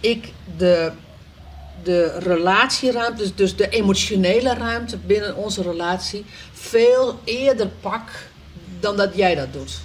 [0.00, 0.92] ik de,
[1.84, 8.08] de relatieruimte, dus, dus de emotionele ruimte binnen onze relatie, veel eerder pak
[8.80, 9.80] dan dat jij dat doet.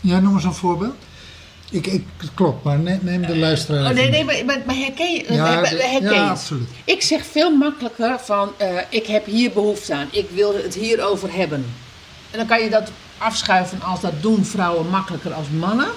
[0.00, 0.94] Ja, noem eens een voorbeeld.
[1.70, 3.84] Ik, ik, klopt, maar neem, neem de luisteraar.
[3.84, 6.68] Oh, nee, nee, maar, maar, maar herken je, Ja, herken ja, absoluut.
[6.84, 11.34] Ik zeg veel makkelijker van, eh, ik heb hier behoefte aan, ik wil het hierover
[11.34, 11.64] hebben.
[12.30, 15.88] En dan kan je dat afschuiven als dat doen vrouwen makkelijker als mannen.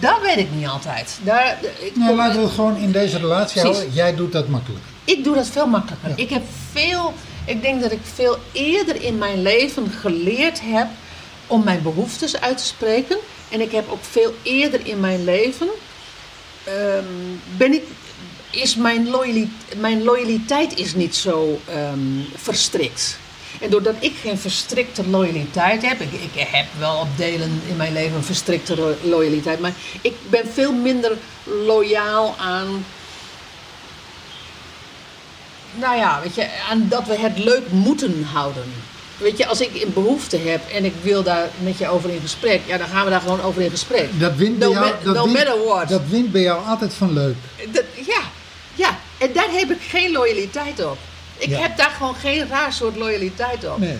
[0.00, 1.18] Dat weet ik niet altijd.
[1.22, 3.76] Daar, ik Nou, kom- laten we het gewoon in deze relatie Precies.
[3.78, 3.94] houden.
[3.94, 4.84] Jij doet dat makkelijk.
[5.04, 6.08] Ik doe dat veel makkelijker.
[6.08, 6.14] Ja.
[6.16, 10.86] Ik heb veel, ik denk dat ik veel eerder in mijn leven geleerd heb
[11.46, 13.16] om mijn behoeftes uit te spreken.
[13.48, 15.68] En ik heb ook veel eerder in mijn leven,
[16.64, 17.04] ehm,
[17.56, 17.82] ben ik,
[18.50, 21.98] is mijn, loyaliteit, mijn loyaliteit is niet zo ehm,
[22.36, 23.18] verstrikt.
[23.60, 27.92] En doordat ik geen verstrikte loyaliteit heb, ik, ik heb wel op delen in mijn
[27.92, 31.12] leven een verstrikte loyaliteit, maar ik ben veel minder
[31.44, 32.84] loyaal aan
[35.74, 38.64] nou ja, weet je, aan dat we het leuk moeten houden.
[39.18, 42.20] Weet je, als ik een behoefte heb en ik wil daar met je over in
[42.20, 44.08] gesprek, ja, dan gaan we daar gewoon over in gesprek.
[44.20, 45.88] Dat wint bij jou, dat no wint, matter what.
[45.88, 47.34] Dat wint bij jou altijd van leuk.
[47.72, 48.20] Dat- ja,
[48.74, 50.98] ja, en daar heb ik geen loyaliteit op.
[51.38, 51.58] Ik Ja.
[51.60, 53.78] heb daar gewoon geen raar soort loyaliteit op.
[53.78, 53.96] Nee,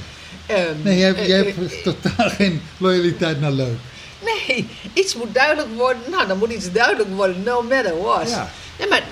[0.47, 3.79] Ehm, nee jij, eh, jij eh, hebt totaal geen loyaliteit naar leuk.
[4.25, 6.03] Nee, iets moet duidelijk worden.
[6.11, 8.31] Nou, dan moet iets duidelijk worden, no matter what.
[8.31, 8.51] Ja.
[8.79, 9.03] Nee, maar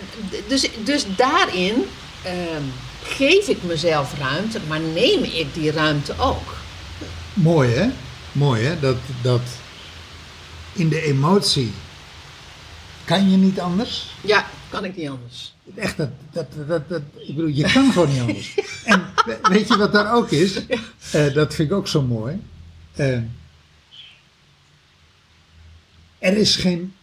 [0.48, 1.88] dus, dus daarin
[2.22, 2.62] ehm,
[3.04, 6.54] geef ik mezelf ruimte, maar neem ik die ruimte ook.
[7.34, 7.86] Mooi hè?
[8.32, 8.80] Mooi hè?
[8.80, 9.40] Dat, dat
[10.72, 11.72] in de emotie
[13.04, 14.06] kan je niet anders.
[14.20, 15.55] Ja, kan ik niet anders.
[15.74, 18.55] Echt, dat, dat, dat, dat, ik bedoel, je kan gewoon niet anders.
[18.85, 20.66] En we- weet je wat daar ook is?
[21.11, 22.40] Eh, dat vind ik ook zo mooi.
[22.94, 23.18] Eh,
[26.18, 26.94] er is geen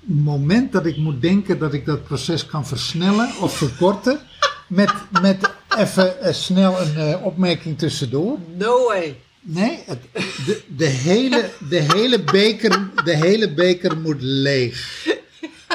[0.00, 4.20] moment dat ik moet denken dat ik dat proces kan versnellen of verkorten.
[4.68, 8.38] Met, met even eh, snel een opmerking tussendoor.
[8.56, 9.16] No way.
[9.40, 9.98] Nee, het,
[10.46, 15.06] de, de, hele, de, hele beker, de hele beker moet leeg.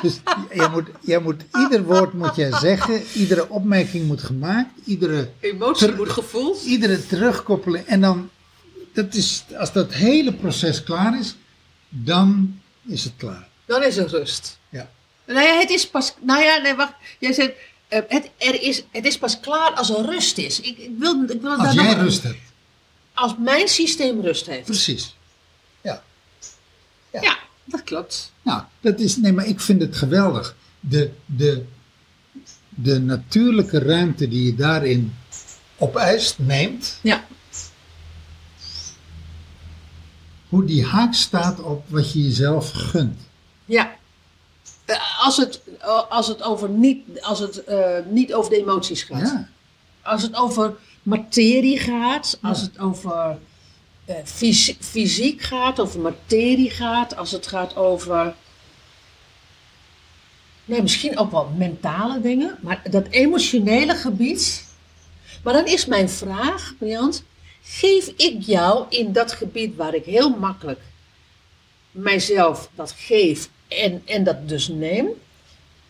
[0.01, 0.19] Dus
[0.53, 5.91] jij moet, jij moet, ieder woord moet jij zeggen, iedere opmerking moet gemaakt, iedere, Emotie
[5.95, 6.63] moet gevoeld.
[6.63, 7.85] iedere terugkoppeling.
[7.85, 8.29] En dan,
[8.93, 11.35] dat is, als dat hele proces klaar is,
[11.89, 13.47] dan is het klaar.
[13.65, 14.57] Dan is er rust.
[14.69, 14.89] Ja.
[15.25, 16.13] Nou ja, het is pas.
[16.21, 16.93] Nou ja, nee, wacht.
[17.19, 17.51] Jij zegt.
[17.87, 20.59] eh, het, er is, het is pas klaar als er rust is.
[20.61, 22.37] Ik, ik wil, ik wil Als jij nog- rust hebt.
[23.13, 24.65] Als mijn systeem rust heeft.
[24.65, 25.15] Precies.
[25.81, 26.03] Ja.
[27.11, 27.37] Ja,
[27.67, 28.31] dat klopt.
[28.41, 30.55] Nou, dat is, nee, maar ik vind het geweldig.
[30.79, 31.63] De, de,
[32.69, 35.13] de natuurlijke ruimte die je daarin
[35.77, 37.25] opeist, neemt, Ja.
[40.49, 43.19] hoe die haak staat op wat je jezelf gunt.
[43.65, 43.95] Ja.
[44.85, 49.03] Eh, Als het, eh, als het, over niet, als het eh, niet over de emoties
[49.03, 49.19] gaat.
[49.21, 49.49] Ja,
[50.01, 53.37] Als het over materie gaat, als het over
[54.07, 58.35] eh, fys- fysiek gaat, over materie gaat, als het gaat over.
[60.65, 64.65] Nee, misschien ook wel mentale dingen, maar dat emotionele gebied.
[65.43, 67.23] Maar dan is mijn vraag, Briant,
[67.63, 70.79] geef ik jou in dat gebied waar ik heel makkelijk
[71.91, 75.07] mijzelf dat geef en, en dat dus neem,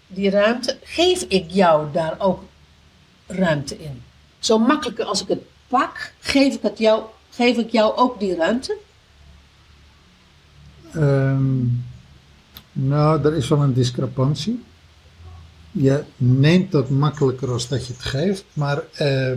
[0.07, 2.43] die ruimte, geef ik jou daar ook
[3.27, 4.03] ruimte in.
[4.39, 7.03] Zo makkelijk als ik het pak, geef ik, het jou,
[7.37, 8.77] geef ik jou ook die ruimte.
[10.93, 11.65] Ehm,
[12.71, 14.63] nou, er is wel een discrepantie.
[15.71, 19.31] Je neemt dat makkelijker als dat je het geeft, maar eh,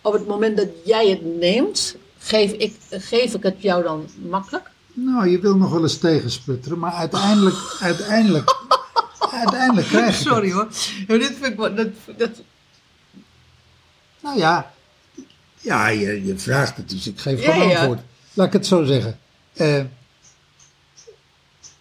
[0.00, 4.70] Op het moment dat jij het neemt, geef ik, geef ik het jou dan makkelijk?
[4.92, 8.56] nou, je wil nog wel eens tegensputteren, maar uiteindelijk, uiteindelijk,
[9.30, 10.68] uiteindelijk krijg je Sorry hoor.
[11.06, 12.30] Ja, dit vind ik wel, dat, dat,
[14.20, 14.72] Nou ja,
[15.60, 17.78] ja je, je vraagt het, dus ik geef gewoon ja.
[17.78, 18.00] antwoord.
[18.32, 19.18] Laat ik het zo zeggen.
[19.52, 19.84] Eh,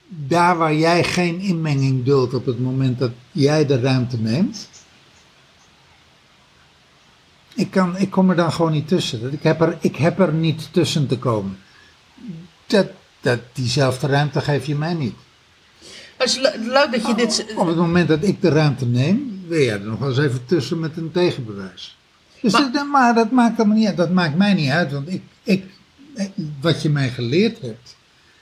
[0.07, 4.69] daar waar jij geen inmenging duldt op het moment dat jij de ruimte neemt.
[7.55, 9.33] Ik, kan, ik kom er dan gewoon niet tussen.
[9.33, 11.57] Ik heb er, ik heb er niet tussen te komen.
[12.65, 12.87] Dat,
[13.21, 15.15] dat, diezelfde ruimte geef je mij niet.
[16.17, 17.45] het is leuk dat je dit...
[17.55, 20.45] Op het moment dat ik de ruimte neem, wil jij er nog wel eens even
[20.45, 21.97] tussen met een tegenbewijs.
[22.41, 23.97] Dus Maar- dat, maar dat maakt allemaal niet uit.
[23.97, 25.63] Dat maakt mij niet uit, want ik, ik,
[26.15, 26.25] eh,
[26.61, 27.95] wat je mij geleerd hebt,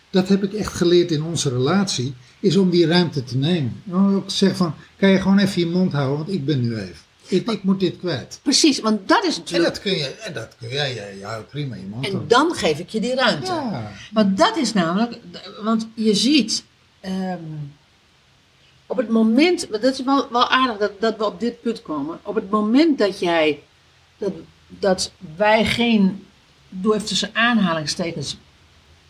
[0.10, 3.82] dat heb ik echt geleerd in onze relatie, is om die ruimte te nemen.
[3.84, 6.76] Dan ook zeggen van, kan je gewoon even je mond houden, want ik ben nu
[6.76, 7.06] even.
[7.28, 8.40] Ik, ik moet dit kwijt.
[8.44, 9.74] Precies, want dat is En natuurlijk...
[9.74, 12.06] dat kun je, en dat kun jij, houdt prima je mond.
[12.06, 12.30] En houden.
[12.38, 13.52] dan geef ik je die ruimte.
[13.52, 13.92] Ja.
[14.14, 15.20] Maar dat is namelijk,
[15.64, 16.64] want je ziet,
[17.00, 17.40] ehm,
[18.86, 21.82] op het moment, want dat is wel, wel aardig dat, dat we op dit punt
[21.82, 22.20] komen.
[22.24, 23.60] Op het moment dat jij,
[24.18, 24.32] dat,
[24.68, 26.26] dat wij geen,
[26.70, 28.38] doe even tussen aanhalingstekens,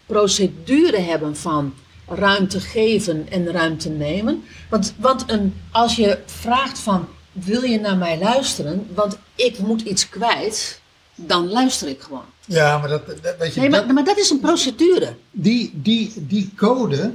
[0.05, 1.73] procedure hebben van
[2.07, 4.43] ruimte geven en ruimte nemen.
[4.69, 9.81] Want, want een, als je vraagt van, wil je naar mij luisteren, want ik moet
[9.81, 10.81] iets kwijt,
[11.15, 12.25] dan luister ik gewoon.
[12.45, 15.15] ja, maar dat, dat, weet je, Nee, dat- maar, maar dat is een procedure.
[15.31, 17.13] die, die, die code,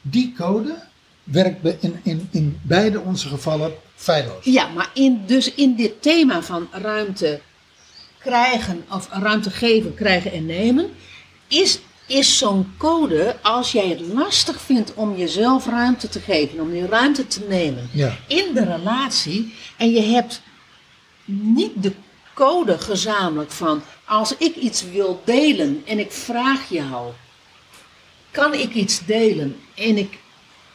[0.00, 0.74] die code
[1.24, 4.44] werkt in, in, in beide onze gevallen feilloos.
[4.44, 7.40] Ja, maar in, dus in dit thema van ruimte
[8.18, 10.90] krijgen, of ruimte geven, krijgen en nemen,
[11.48, 16.70] is, is zo'n code, als jij het lastig vindt om jezelf ruimte te geven, om
[16.70, 18.16] die ruimte te nemen Ja.
[18.26, 20.42] in de relatie, en je hebt
[21.24, 21.92] niet de
[22.34, 27.12] code gezamenlijk van, als ik iets wil delen en ik vraag jou,
[28.30, 30.18] kan ik iets delen en ik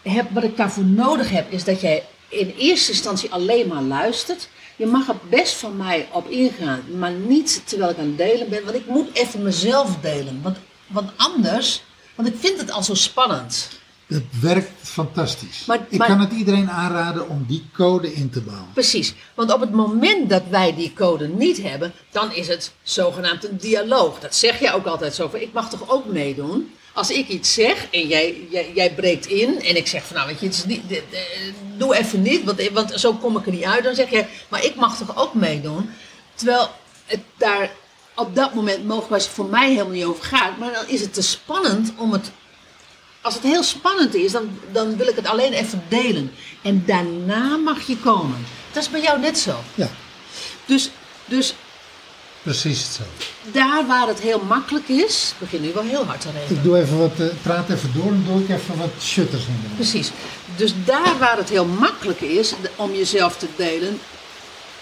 [0.08, 4.50] heb, wat ik daarvoor nodig heb, is dat jij in eerste instantie alleen maar luistert.
[4.76, 8.50] Je mag er best van mij op ingaan, maar niet terwijl ik aan het delen
[8.50, 10.40] ben, want ik moet even mezelf delen.
[10.42, 11.84] Want, want anders,
[12.16, 13.70] want ik vind het al zo spannend.
[14.08, 15.66] Het werkt fantastisch.
[15.66, 18.68] Maar- ik maar- kan het iedereen aanraden om die code in te bouwen.
[18.74, 23.50] Precies, want op het moment dat wij die code niet hebben, dan is het zogenaamd
[23.50, 24.20] een dialoog.
[24.20, 26.72] Dat zeg je ook altijd zo van, ik mag toch ook meedoen?
[26.98, 30.28] Als ik iets zeg en jij, jij, jij breekt in en ik zeg van nou
[30.28, 31.20] weet je, het is niet, dit, eh,
[31.78, 33.84] doe even niet, want, want zo kom ik er niet uit.
[33.84, 35.90] Dan zeg jij, maar ik mag toch ook meedoen?
[36.36, 36.70] Terwijl
[37.06, 37.72] het daar
[38.16, 40.58] op dat moment mogelijk voor mij helemaal niet over gaat.
[40.58, 42.32] Maar dan is het te spannend om het
[43.22, 46.32] als het heel spannend is, dan, dan wil ik het alleen even delen.
[46.62, 48.46] En daarna mag je komen.
[48.72, 49.60] Dat is bij jou net zo.
[49.76, 49.90] Ja,
[50.66, 50.90] Dus,
[51.26, 51.54] dus
[52.52, 53.26] precies hetzelfde.
[53.52, 56.58] daar waar het heel makkelijk is, begin nu wel heel hard te regelen.
[56.58, 59.60] Ik doe even wat, eh, praat even door en doe ik even wat shutters in
[59.62, 60.12] de Precies.
[60.56, 64.00] Dus daar waar het heel makkelijk is om jezelf te delen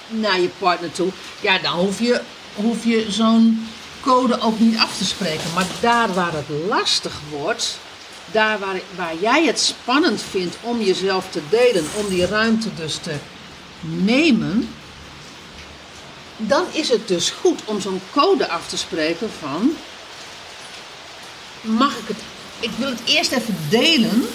[0.08, 1.12] naar je partner toe,
[1.42, 2.22] ja, dan hoef je,
[2.56, 3.68] hoef je zo'n
[4.02, 5.54] code ook niet af te spreken.
[5.54, 7.78] Maar daar waar het lastig wordt,
[8.32, 12.96] daar waar, waar jij het spannend vindt om jezelf te delen, om die ruimte dus
[12.96, 13.16] te
[13.80, 14.70] nemen,
[16.38, 19.76] dan is het dus goed om zo'n code af te spreken van
[21.62, 22.18] mag ik het,
[22.60, 24.28] ik wil het eerst even delen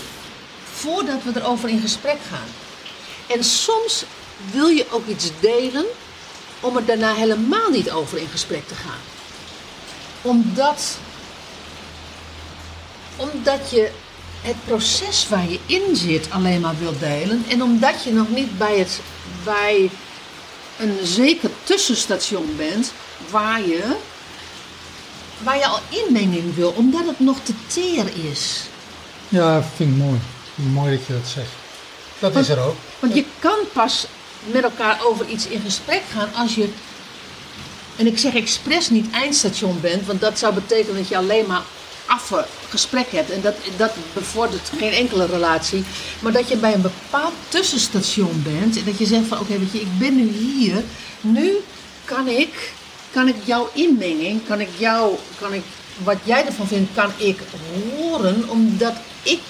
[0.72, 2.48] voordat we erover in gesprek gaan.
[3.26, 4.05] En soms
[4.53, 5.86] wil je ook iets delen
[6.61, 9.01] om er daarna helemaal niet over in gesprek te gaan.
[10.22, 10.98] Omdat,
[13.16, 13.90] omdat je
[14.42, 18.59] het proces waar je in zit alleen maar wil delen en omdat je nog niet
[18.59, 19.01] bij, het,
[19.44, 19.90] bij
[20.80, 22.92] een zeker tussenstation bent
[23.30, 23.96] waar je,
[25.42, 28.60] waar je al inmenging wil, omdat het nog te teer is.
[29.28, 30.18] Ja, vind ik mooi.
[30.54, 31.50] Mooi dat je dat zegt.
[32.18, 32.76] Dat is er ook.
[32.98, 34.06] Want je kan pas
[34.44, 36.68] met elkaar over iets in gesprek gaan als je,
[37.96, 41.62] en ik zeg expres niet eindstation bent, want dat zou betekenen dat je alleen maar
[42.11, 43.30] affe gesprek hebt.
[43.30, 45.84] En dat, dat bevordert geen enkele relatie.
[46.20, 49.72] Maar dat je bij een bepaald tussenstation bent en dat je zegt van oké, weet
[49.72, 50.82] je, ik ben nu hier.
[51.20, 51.56] Nu
[52.04, 52.72] kan ik
[53.12, 55.62] kan ik jouw inmenging, kan ik jou, kan ik,
[56.02, 57.38] wat jij ervan vindt, kan ik
[57.96, 58.92] horen, omdat
[59.22, 59.40] ik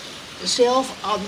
[0.45, 1.19] zelf al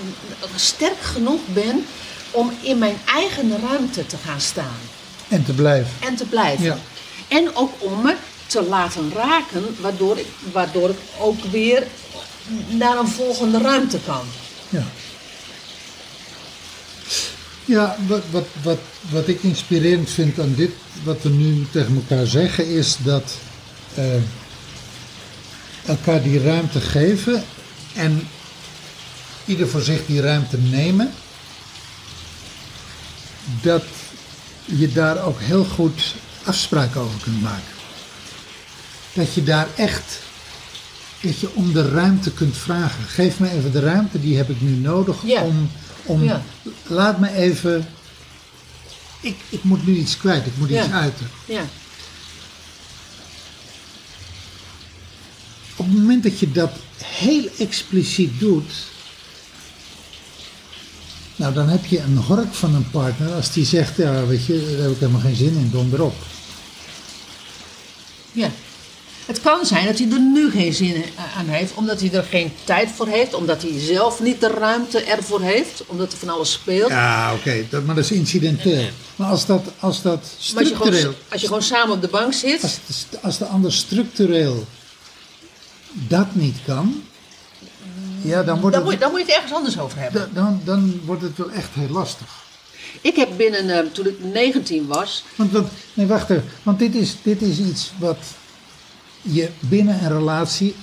[0.55, 1.85] sterk genoeg ben
[2.31, 4.79] om in mijn eigen ruimte te gaan staan
[5.27, 5.91] En te blijven.
[5.99, 6.63] en te blijven.
[6.65, 6.77] Ja.
[7.27, 8.15] En ook om me
[8.53, 11.87] te laten raken, waardoor ik, waardoor ik ook weer
[12.69, 14.25] naar een volgende ruimte kan.
[14.69, 14.85] Ja.
[17.65, 18.79] Ja, wat, wat, wat,
[19.09, 20.71] wat ik inspirerend vind aan dit,
[21.03, 23.33] wat we nu tegen elkaar zeggen, is dat
[23.93, 24.05] eh,
[25.85, 27.43] elkaar die ruimte geven
[27.93, 28.27] en
[29.45, 31.11] ieder voor zich die ruimte nemen,
[33.61, 33.83] dat
[34.65, 37.72] je daar ook heel goed afspraken over kunt maken.
[39.13, 40.19] Dat je daar echt
[41.21, 43.03] dat je om de ruimte kunt vragen.
[43.03, 45.41] Geef me even de ruimte, die heb ik nu nodig Ja.
[45.43, 45.69] om,
[46.03, 46.41] om Ja.
[46.87, 47.87] laat me even,
[49.21, 51.29] ik, ik moet nu iets kwijt, ik moet iets uiten.
[51.45, 51.61] Ja.
[55.75, 56.71] Op het moment dat je dat
[57.03, 58.71] heel expliciet doet,
[61.35, 64.69] nou dan heb je een hork van een partner als die zegt, ja weet je,
[64.71, 66.15] daar heb ik helemaal geen zin in, donder op.
[68.31, 68.49] Ja.
[69.25, 71.03] Het kan zijn dat hij er nu geen zin
[71.37, 74.99] aan heeft, omdat hij er geen tijd voor heeft, omdat hij zelf niet de ruimte
[75.03, 76.89] ervoor heeft, omdat er van alles speelt.
[76.89, 78.87] Ja, oké, maar dat is incidenteel.
[79.15, 82.01] Maar als dat, als dat maar als je, structureel, gewoon, als je gewoon samen op
[82.01, 84.65] de bank zit, als de, als de ander structureel
[85.91, 87.03] dat niet kan,
[88.21, 90.29] ja, dan wordt, dan moet, je- het, dan moet je het ergens anders over hebben.
[90.33, 92.27] dan, dan, dan wordt het wel echt heel lastig.
[93.01, 96.45] Ik heb binnen, eh, toen ik 19 was, Want, want nee, wacht even.
[96.63, 98.17] Want dit is, dit is iets wat
[99.23, 100.75] je binnen een relatie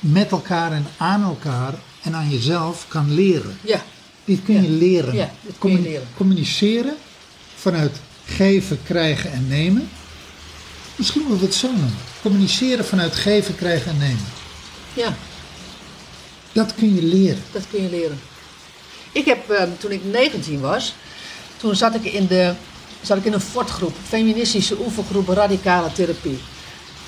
[0.00, 3.58] met elkaar en aan elkaar en aan jezelf kan leren.
[3.64, 3.82] ja,
[4.24, 5.14] Dit kun je leren.
[5.14, 6.08] Ja, dit kun je leren.
[6.16, 6.94] Communiceren
[7.54, 9.88] vanuit geven, krijgen en nemen.
[10.96, 11.94] Misschien moeten we het zo noemen.
[12.22, 14.24] Communiceren vanuit geven, krijgen en nemen.
[14.94, 15.14] ja,
[16.52, 17.42] Dat kun je leren.
[17.52, 18.20] dat kun je leren.
[19.12, 20.94] Ik heb, eh, toen ik 19 was,
[21.56, 22.54] toen zat ik in, de,
[23.02, 26.38] zat ik in een fortgroep, feministische oefengroep radicale therapie.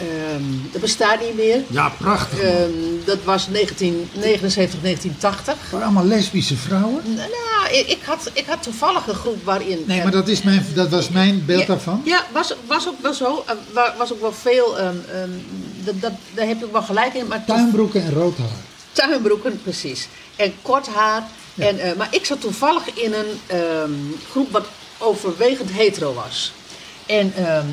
[0.02, 0.42] Ehm,
[0.72, 1.60] dat bestaat niet meer.
[1.68, 2.38] Ja, prachtig.
[2.40, 2.70] Ehm,
[3.04, 5.54] dat was 1979, 1980.
[5.68, 7.02] Voor allemaal lesbische vrouwen.
[7.14, 9.82] Nou, ik, ik, had, ik had toevallig een groep waarin...
[9.86, 12.02] Nee, eh, maar dat, is mijn, dat was mijn beeld ja, daarvan.
[12.04, 13.44] Ja, was, was ook wel zo.
[13.46, 14.78] Eh, wa- was ook wel veel...
[14.78, 14.94] ehm,
[15.84, 17.26] dat, dat, daar heb je ook wel gelijk in.
[17.26, 18.48] Maar Tuinbroeken en rood haar.
[18.92, 20.08] tuinbroeken, precies.
[20.36, 21.22] En kort haar.
[21.54, 21.66] Ja.
[21.66, 23.40] En, eh, maar ik zat toevallig in een
[24.30, 24.66] groep wat
[24.98, 26.52] overwegend hetero was.
[27.06, 27.32] En,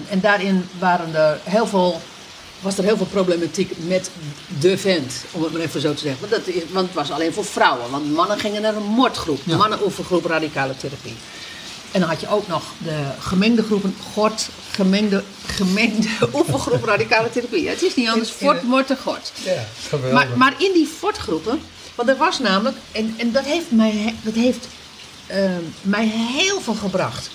[0.10, 2.02] en daarin waren er heel veel,
[2.62, 4.10] was er heel veel problematiek met
[4.60, 6.20] de vent, om het maar even zo te zeggen.
[6.30, 9.40] Want, dat is, want het was alleen voor vrouwen, want mannen gingen naar een moordgroep,
[9.44, 9.58] Ja.
[9.58, 11.16] mannenoefengroep radicale therapie.
[11.92, 17.64] En dan had je ook nog de gemengde groepen, gort, gemengde, gemengde oefengroep radicale therapie.
[17.64, 19.32] Ja, het is niet anders, fort, moord en gort.
[19.44, 19.66] Ja.
[20.14, 21.62] Maar, maar in die fortgroepen,
[21.96, 24.68] want er was namelijk, en, en dat heeft, mij, dat heeft
[25.28, 27.30] ehm, mij heel veel gebracht.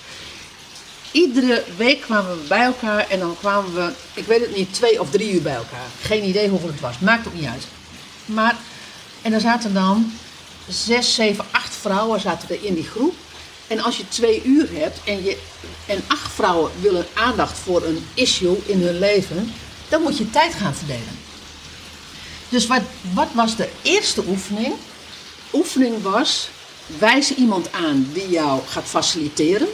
[1.15, 5.01] Iedere week kwamen we bij elkaar en dan kwamen we, ik weet het niet, twee
[5.01, 5.87] of drie uur bij elkaar.
[6.01, 7.63] Geen idee hoeveel het was, maakt ook niet uit.
[8.25, 8.55] Maar,
[9.21, 10.13] en er zaten dan
[10.67, 13.15] zes, zeven, acht vrouwen zaten er in die groep.
[13.67, 15.37] En als je twee uur hebt en, je,
[15.85, 19.53] en acht vrouwen willen aandacht voor een issue in hun leven,
[19.89, 21.19] dan moet je tijd gaan verdelen.
[22.49, 22.81] Dus wat,
[23.13, 24.73] wat was de eerste oefening?
[25.53, 26.49] Oefening was,
[26.99, 29.67] wijs iemand aan die jou gaat faciliteren.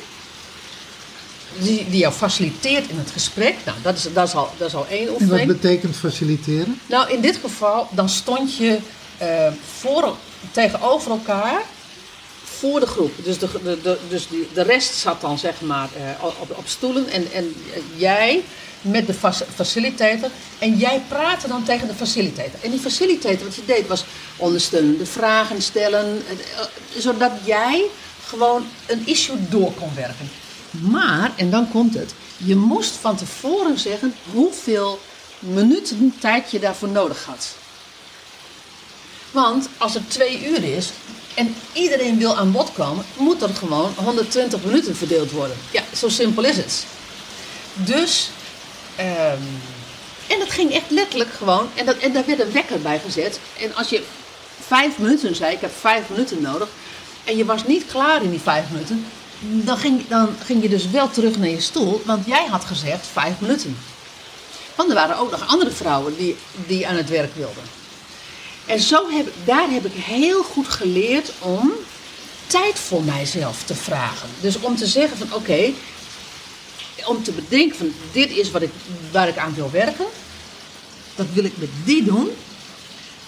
[1.59, 3.55] Die, die jou faciliteert in het gesprek.
[3.65, 5.47] Nou, dat is, dat is, al, dat is al één En wat oefening.
[5.47, 6.81] betekent faciliteren?
[6.85, 8.77] Nou, in dit geval, dan stond je
[9.17, 9.47] eh,
[9.79, 10.15] voor,
[10.51, 11.61] tegenover elkaar
[12.43, 13.11] voor de groep.
[13.23, 16.67] Dus, de, de, de, dus die, de rest zat dan zeg maar eh, op, op
[16.67, 17.55] stoelen en, en
[17.95, 18.43] jij
[18.81, 20.29] met de fac- facilitator.
[20.59, 22.59] En jij praatte dan tegen de facilitator.
[22.61, 24.03] En die facilitator, wat je deed, was
[24.37, 26.23] ondersteunende vragen stellen.
[26.29, 26.35] eh,
[26.97, 27.83] Zodat jij
[28.27, 30.29] gewoon een issue door kon werken.
[30.71, 34.99] Maar, en dan komt het, je moest van tevoren zeggen hoeveel
[35.39, 37.55] minuten tijd je daarvoor nodig had.
[39.31, 40.91] Want als het twee uur is
[41.33, 45.57] en iedereen wil aan bod komen, moet er gewoon 120 minuten verdeeld worden.
[45.71, 46.85] Ja, zo simpel is het.
[47.73, 48.29] Dus,
[48.95, 49.41] ehm,
[50.27, 53.39] en dat ging echt letterlijk gewoon, en, dat, en daar werd een wekker bij gezet.
[53.59, 54.03] En als je
[54.59, 56.69] vijf minuten zei, ik heb vijf minuten nodig,
[57.23, 59.05] en je was niet klaar in die vijf minuten,
[59.41, 63.07] dan ging, dan ging je dus wel terug naar je stoel, want jij had gezegd
[63.07, 63.77] vijf minuten.
[64.75, 66.37] Want er waren ook nog andere vrouwen die,
[66.67, 67.63] die aan het werk wilden.
[68.65, 71.71] En zo heb, daar heb ik heel goed geleerd om
[72.47, 74.29] tijd voor mijzelf te vragen.
[74.41, 75.71] Dus om te zeggen van oké,
[77.05, 78.71] om te bedenken van dit is wat ik,
[79.11, 80.05] waar ik aan wil werken.
[81.15, 82.29] Dat wil ik met die doen.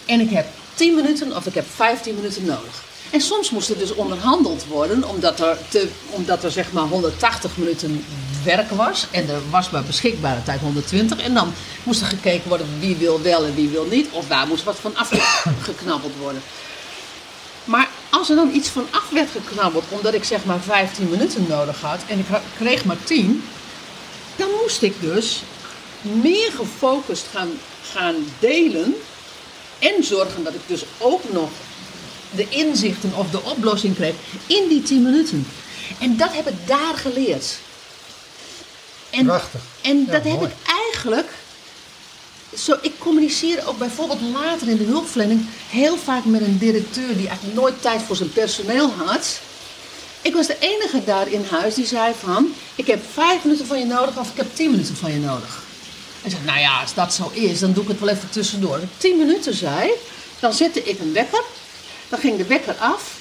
[0.06, 2.84] En ik heb 10 minuten of ik heb 15 minuten nodig.
[3.14, 7.58] En soms moest er dus onderhandeld worden, omdat er, te, omdat er zeg maar 180
[7.58, 8.06] minuten
[8.44, 9.08] werk was.
[9.12, 11.20] En er was maar beschikbare tijd 120.
[11.20, 11.54] En dan
[11.84, 14.08] moest er gekeken worden wie wil wel en wie wil niet.
[14.12, 16.42] Of daar moest wat van afgeknabbeld worden.
[17.64, 21.46] Maar als er dan iets van af werd geknabbeld, omdat ik zeg maar 15 minuten
[21.50, 22.26] nodig had en ik
[22.58, 23.44] kreeg maar 10,
[24.36, 25.42] dan moest ik dus
[26.02, 27.50] meer gefocust gaan,
[27.92, 28.96] gaan delen
[29.80, 31.50] en zorgen dat ik dus ook nog
[32.36, 34.14] de inzichten of de oplossing kreeg
[34.48, 35.48] in die 10 minuten.
[36.00, 37.58] En dat heb ik daar geleerd.
[39.10, 39.62] En, Prachtig.
[39.82, 41.30] En Ja, dat heb ik eigenlijk.
[42.58, 47.28] Zo, ik communiceer ook bijvoorbeeld later in de hulpverlening heel vaak met een directeur die
[47.28, 49.40] eigenlijk nooit tijd voor zijn personeel had.
[50.22, 53.80] Ik was de enige daar in huis die zei van, ik heb vijf minuten van
[53.80, 55.64] je nodig of ik heb tien minuten van je nodig.
[56.22, 58.74] Hij zei, nou ja, als dat zo is, dan doe ik het wel even tussendoor.
[58.74, 59.92] Als ik tien minuten zei,
[60.40, 61.44] dan zette ik een wekker.
[62.14, 63.12] Dan ging de wekker af.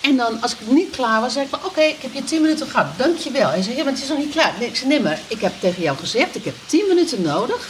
[0.00, 2.66] En dan, als ik niet klaar was, zei ik oké, ik heb je tien minuten
[2.68, 3.48] gehad, dankjewel.
[3.48, 4.54] Hij zei, ja, maar het is nog niet klaar.
[4.58, 7.68] Nee, ik zei, nee, maar ik heb tegen jou gezegd, ik heb tien minuten nodig.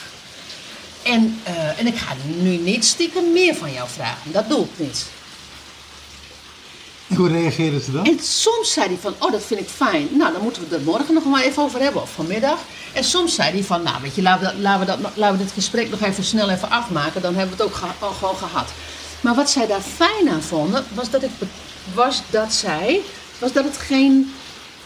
[1.03, 4.33] En, eh, en ik ga nu niet stiekem meer van jou vragen.
[4.33, 5.07] Dat doe ik niet.
[7.09, 8.05] En hoe reageerden ze dan?
[8.07, 10.09] En soms zei hij van, oh dat vind ik fijn.
[10.12, 12.59] Nou, dan moeten we het er morgen nog maar even over hebben, of vanmiddag.
[12.93, 15.39] En soms zei hij van, nou weet je, laten we, dat- laten we, dat, laten
[15.39, 17.22] we dit gesprek nog even snel even afmaken.
[17.22, 18.68] Dan hebben we het ook al gewoon gehad.
[19.21, 21.31] Maar wat zij daar fijn aan vonden, was dat, ik,
[21.95, 23.01] was dat zij,
[23.39, 24.35] was dat het geen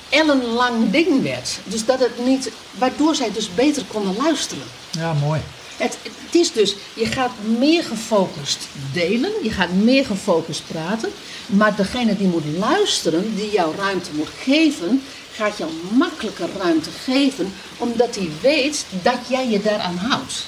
[0.08, 1.58] ellenlang ding werd.
[1.64, 4.64] Dus dat het niet, waardoor zij dus beter konden luisteren.
[4.90, 5.40] Ja, mooi.
[5.76, 11.10] Het, het is dus, je gaat meer gefocust delen, je gaat meer gefocust praten,
[11.46, 15.02] maar degene die moet luisteren, die jou ruimte moet geven,
[15.32, 20.46] gaat jou makkelijker ruimte geven, omdat hij weet dat jij je daaraan houdt.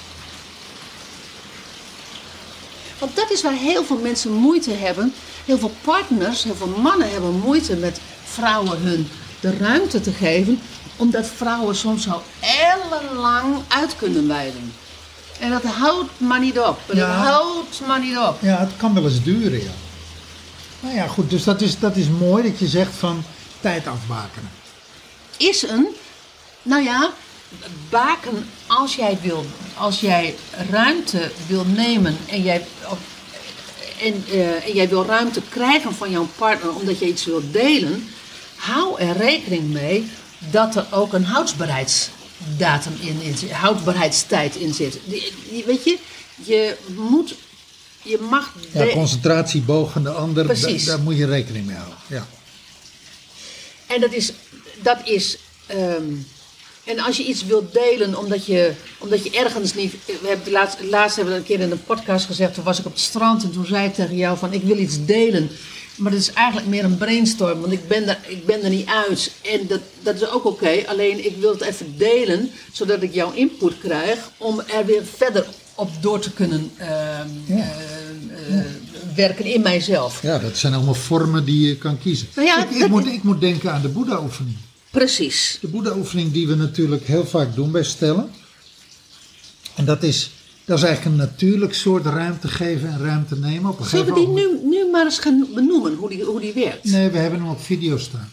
[2.99, 5.15] Want dat is waar heel veel mensen moeite hebben.
[5.45, 9.09] Heel veel partners, heel veel mannen hebben moeite met vrouwen hun
[9.41, 10.61] de ruimte te geven,
[10.97, 14.73] omdat vrouwen soms al ellenlang uit kunnen wijden.
[15.41, 16.79] En dat houdt maar niet op.
[16.87, 17.07] En Ja.
[17.17, 18.37] Dat houdt maar niet op.
[18.41, 19.71] Ja, het kan wel eens duren, ja.
[20.81, 23.25] Nou ja, goed, dus dat is, dat is mooi dat je zegt van
[23.61, 24.51] tijd afbakenen.
[25.37, 25.87] Is een,
[26.63, 27.11] nou ja,
[27.91, 29.45] baken als jij wil,
[29.77, 30.35] als jij
[30.71, 32.67] ruimte wil nemen en jij,
[34.03, 38.09] en, eh, en jij wil ruimte krijgen van jouw partner omdat je iets wilt delen,
[38.57, 40.11] hou er rekening mee
[40.51, 44.99] dat er ook een houdbaarheidsdatum in, in zit, houdbaarheidstijd in zit.
[45.05, 45.99] Die, die- weet je,
[46.45, 47.35] je moet,
[48.03, 48.55] je mag...
[48.73, 51.99] Ja, de- concentratieboog van de ander, da- daar moet je rekening mee houden.
[52.07, 52.27] Ja.
[53.87, 54.33] En dat is,
[54.83, 56.05] dat is ehm,
[56.85, 60.77] en als je iets wilt delen omdat je, omdat je ergens niet, we hebben laatst,
[60.91, 63.43] laatst hebben we een keer in een podcast gezegd, toen was ik op het strand
[63.43, 65.51] en toen zei ik tegen jou van ik wil iets delen.
[65.97, 68.89] Maar dat is eigenlijk meer een brainstorm, want ik ben er, ik ben er niet
[69.09, 69.33] uit.
[69.43, 73.33] En dat, dat is ook oké, alleen ik wil het even delen, zodat ik jouw
[73.33, 76.91] input krijg om er weer verder op door te kunnen ehm,
[77.47, 77.55] Ja.
[77.57, 78.65] eh, eh,
[79.15, 80.23] werken in mijzelf.
[80.23, 82.29] ja, dat zijn allemaal vormen die je kan kiezen.
[82.35, 84.57] Nou ja, ik, ik, moet, ik moet denken aan de Boeddha-oefening.
[84.95, 85.59] Precies.
[85.61, 88.31] De Boeddha-oefening die we natuurlijk heel vaak doen bij stellen.
[89.75, 90.31] En dat is,
[90.65, 93.71] dat is eigenlijk een natuurlijk soort ruimte geven en ruimte nemen.
[93.71, 96.53] Op een Zullen we die nu, nu maar eens gaan benoemen, hoe die, hoe die
[96.53, 96.85] werkt?
[96.85, 98.33] Nee, we hebben hem op video staan.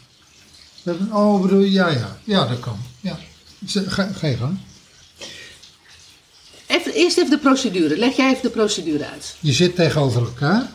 [0.84, 1.72] We hebben, oh, bedoel je?
[1.72, 2.20] Ja, ja.
[2.24, 2.78] Ja, dat kan.
[3.00, 3.20] Ja.
[3.66, 4.58] Ga, ga je gang.
[6.68, 7.98] Even, eerst even de procedure.
[7.98, 9.36] Leg jij even de procedure uit.
[9.40, 10.72] Je zit tegenover elkaar.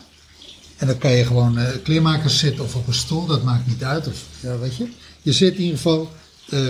[0.77, 3.83] En dan kan je gewoon eh kleermakers zitten of op een stoel, dat maakt niet
[3.83, 4.07] uit.
[4.07, 4.87] Of, ja, weet je.
[5.27, 6.09] Je zit in ieder geval
[6.49, 6.67] eh,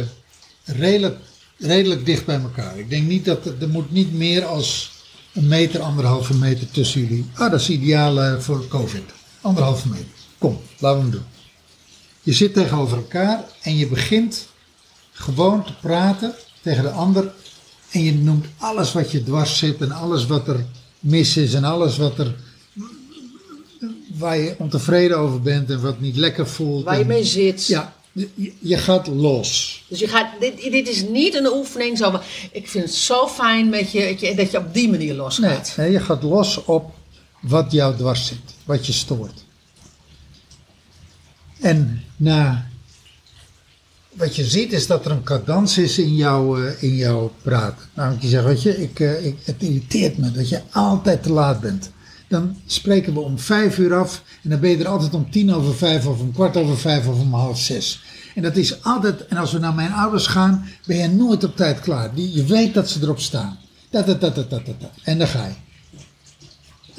[0.63, 1.17] redelijk,
[1.57, 2.79] redelijk dicht bij elkaar.
[2.79, 4.91] Ik denk niet dat er, er moet niet meer als
[5.33, 7.25] een meter, anderhalve meter tussen jullie.
[7.33, 9.01] Ah, dat is ideaal eh, voor COVID.
[9.41, 10.05] Anderhalve meter.
[10.37, 11.23] Kom, laten we hem doen.
[12.21, 14.47] Je zit tegenover elkaar en je begint
[15.11, 17.33] gewoon te praten tegen de ander.
[17.91, 20.65] En je noemt alles wat je dwars zit en alles wat er
[20.99, 22.35] mis is en alles wat er
[24.17, 26.83] waar je ontevreden over bent en wat niet lekker voelt.
[26.83, 27.67] Waar je en- mee zit.
[27.67, 27.95] Ja,
[28.35, 29.83] je, je gaat los.
[29.87, 33.27] Dus je gaat, dit, dit is niet een oefening zo van, ik vind het zo
[33.27, 35.73] fijn met je, dat je, op die manier Nee, losgaat.
[35.77, 36.91] nee, je gaat los op
[37.41, 39.45] wat jou dwars zit, wat je stoort.
[41.59, 42.67] En na,
[44.13, 47.85] wat je ziet is dat er een cadans is in jouw, eh, in jouw praten.
[47.93, 51.31] Namelijk je zegt, weet je, ik, eh, ik, het irriteert me dat je altijd te
[51.31, 51.91] laat bent.
[52.27, 54.23] Dan spreken we om vijf uur af.
[54.43, 57.07] En dan ben je er altijd om tien over vijf of om kwart over vijf
[57.07, 58.03] of om half zes.
[58.35, 61.55] En dat is altijd, en als we naar mijn ouders gaan, ben je nooit op
[61.55, 62.11] tijd klaar.
[62.15, 63.57] Je weet dat ze erop staan.
[63.89, 64.75] Dat, dat, dat, dat, dat, dat.
[65.03, 65.53] En dan ga je.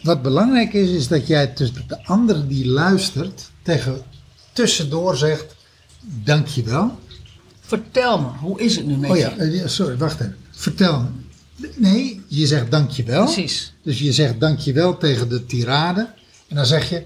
[0.03, 4.03] Wat belangrijk is, is dat jij tussen de andere die luistert, tegen
[4.53, 5.57] tussendoor zegt,
[6.01, 6.99] dankjewel.
[7.61, 9.23] Vertel me, hoe is het nu met Oh je?
[9.23, 10.37] ja, eh, ja, sorry, wacht even.
[10.51, 11.09] Vertel me.
[11.75, 13.25] Nee, je zegt dankjewel.
[13.25, 13.75] Precies.
[13.83, 16.01] Dus je zegt dankjewel tegen de tirade.
[16.49, 17.05] En dan zeg je,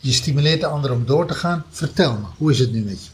[0.00, 1.64] je stimuleert de ander om door te gaan.
[1.70, 3.10] Vertel me, hoe is het nu met je?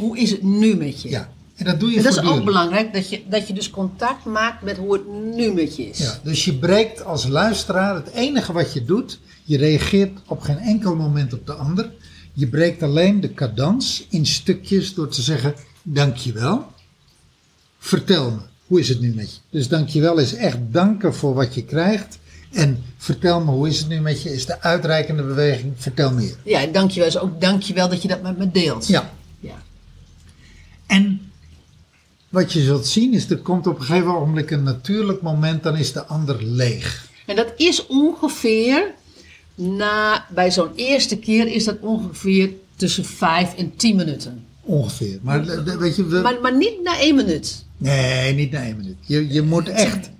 [0.00, 1.08] Hoe is het nu met je?
[1.08, 3.70] Ja, en dat doe je En dat is ook belangrijk, dat je, dat je dus
[3.70, 5.98] contact maakt met hoe het nu met je is.
[5.98, 10.58] Ja, dus je breekt als luisteraar, het enige wat je doet, je reageert op geen
[10.58, 11.92] enkel moment op de ander.
[12.32, 16.66] Je breekt alleen de cadans in stukjes door te zeggen, dankjewel.
[17.78, 19.40] Vertel me, hoe is het nu met je?
[19.50, 22.18] Dus dankjewel is echt danken voor wat je krijgt.
[22.52, 26.36] En vertel me, hoe is het nu met je, is de uitreikende beweging, vertel meer.
[26.44, 28.86] Ja, dankjewel is ook dankjewel dat je dat met me deelt.
[28.86, 29.62] Ja, ja.
[30.86, 31.32] En
[32.28, 35.76] wat je zult zien is, er komt op een gegeven ogenblik een natuurlijk moment, dan
[35.76, 37.08] is de ander leeg.
[37.26, 38.94] En dat is ongeveer,
[39.54, 44.44] na, bij zo'n eerste keer is dat ongeveer tussen vijf en tien minuten.
[44.60, 45.18] Ongeveer.
[45.22, 47.64] Maar weet je, we, Maar, maar niet na één minuut.
[47.82, 48.96] Nee, niet na één minuut.
[49.00, 50.10] Je, je moet echt,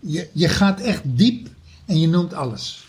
[0.00, 1.48] je, je gaat echt diep
[1.86, 2.86] en je noemt alles.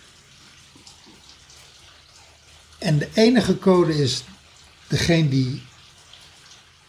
[2.77, 4.23] En de enige code is,
[4.87, 5.61] degene die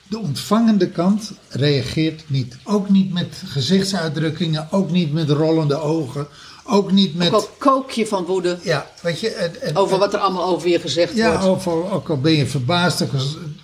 [0.09, 2.57] de ontvangende kant reageert niet.
[2.65, 6.27] Ook niet met gezichtsuitdrukkingen, ook niet met rollende ogen,
[6.65, 7.29] ook niet met...
[7.29, 10.81] Ook al kook je van woede Ja, weet je, over wat er allemaal over je
[10.81, 11.67] gezegd Ja, wordt.
[11.67, 13.05] al, ook al ben je verbaasd.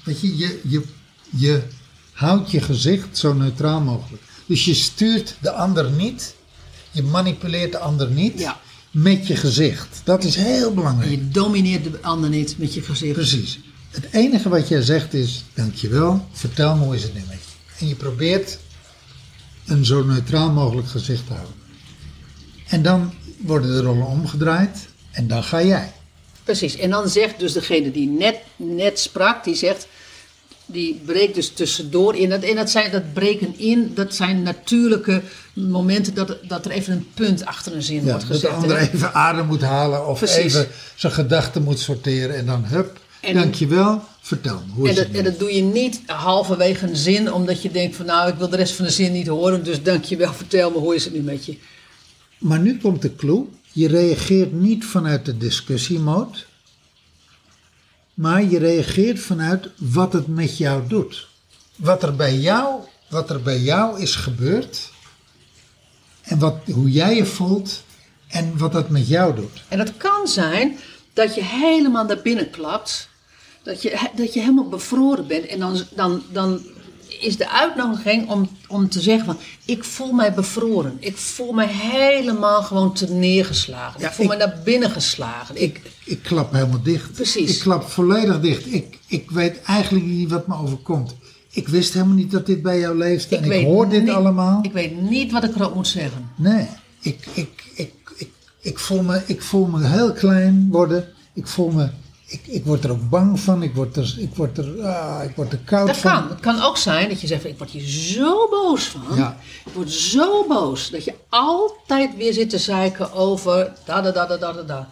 [0.04, 0.82] Weet je, je, je,
[1.30, 1.62] je
[2.20, 4.22] houdt je gezicht zo neutraal mogelijk.
[4.46, 6.34] Dus je stuurt de ander niet.
[6.90, 8.38] Je manipuleert de ander niet.
[8.38, 8.60] Ja.
[8.90, 10.00] Met je gezicht.
[10.04, 11.10] Dat is heel En belangrijk.
[11.10, 13.12] je domineert de ander niet met je gezicht.
[13.12, 13.58] Precies.
[13.90, 17.78] Het enige wat jij zegt is, dankjewel, vertel me hoe is het nu met je.
[17.78, 18.58] En je probeert
[19.66, 21.54] een zo neutraal mogelijk gezicht te houden.
[22.66, 25.92] En dan worden de rollen omgedraaid en dan ga jij.
[26.44, 26.76] Precies.
[26.76, 29.86] En dan zegt dus degene die net, net sprak, die zegt,
[30.72, 32.28] die breekt dus tussendoor in.
[32.28, 35.22] Dat- En dat, zijn, dat breken in, dat zijn natuurlijke
[35.54, 38.50] momenten dat, dat er even een punt achter een zin Ja, wordt dat de gezet.
[38.50, 38.88] ander hè?
[38.92, 40.54] even adem moet halen of Precies.
[40.54, 44.96] even zijn gedachten moet sorteren en dan hup, En- dankjewel, vertel me, hoe En is
[44.96, 48.28] dat, het en dat doe je niet halverwege een zin, omdat je denkt van nou,
[48.30, 51.04] ik wil de rest van de zin niet horen, dus dankjewel, vertel me, hoe is
[51.04, 51.56] het nu met je?
[52.38, 56.38] Maar nu komt de clue, je reageert niet vanuit de discussiemode,
[58.20, 61.28] maar je reageert vanuit wat het met jou doet.
[61.76, 64.90] Wat er bij jou, wat er bij jou is gebeurd
[66.22, 67.82] en wat, hoe jij je voelt
[68.28, 69.62] en wat dat met jou doet.
[69.68, 70.78] En het kan zijn
[71.12, 73.08] dat je helemaal naar binnen klapt.
[73.62, 75.46] Dat je, dat je helemaal bevroren bent.
[75.46, 76.60] En dan, dan, dan
[77.20, 79.36] is de uitnodiging om, om te zeggen van...
[79.64, 80.96] Ik voel mij bevroren.
[81.00, 84.00] Ik voel mij helemaal gewoon te neergeslagen.
[84.00, 85.62] Ja, ik voel ik- me naar binnen geslagen.
[85.62, 87.12] Ik, Ik klap helemaal dicht.
[87.12, 87.54] Precies.
[87.56, 88.72] Ik klap volledig dicht.
[88.72, 91.14] Ik, ik weet eigenlijk niet wat me overkomt.
[91.52, 93.36] Ik wist helemaal niet dat dit bij jou leefde.
[93.36, 94.58] en ik hoor dit niet- allemaal.
[94.62, 96.30] Ik weet niet wat ik erop moet zeggen.
[96.36, 96.66] Nee,
[97.00, 98.28] ik, ik, ik, ik,
[98.60, 101.08] ik, voel me, ik voel me heel klein worden.
[101.34, 101.88] Ik voel me,
[102.30, 103.62] ik, ik word er ook bang van.
[103.62, 106.12] Ik word er, ik word er, ah, ik word er koud Dat van.
[106.12, 106.28] kan.
[106.28, 109.16] Het kan ook zijn dat je zegt, ik word hier zo boos van.
[109.16, 109.36] Ja.
[109.66, 114.26] Ik word zo boos dat je altijd weer zit te zeiken over da da da
[114.26, 114.88] da da da.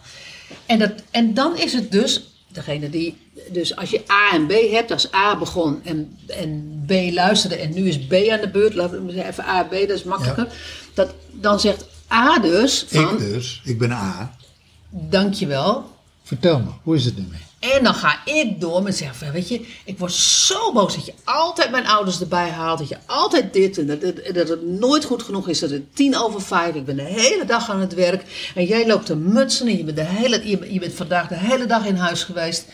[0.65, 3.17] En, dat, en dan is het dus, degene die,
[3.51, 7.73] dus als je A en B hebt, als A begon en, en B luisterde en
[7.73, 10.47] nu is B aan de beurt, laten we even A en B, dat is makkelijker.
[10.93, 14.35] Dat, dan zegt A dus van, Ik dus, ik ben A.
[14.89, 15.85] dankjewel,
[16.29, 17.73] Vertel me, hoe is het nu mee?
[17.73, 21.13] En dan ga ik door met zeggen, weet je, ik word zo boos dat je
[21.23, 22.79] altijd mijn ouders erbij haalt.
[22.79, 25.59] Dat je altijd dit en dat, dat, dat het nooit goed genoeg is.
[25.59, 28.51] Dat het tien over vijf, ik ben de hele dag aan het werk.
[28.55, 31.37] En jij loopt te mutsen en je bent, de hele, je, je bent vandaag de
[31.37, 32.65] hele dag in huis geweest.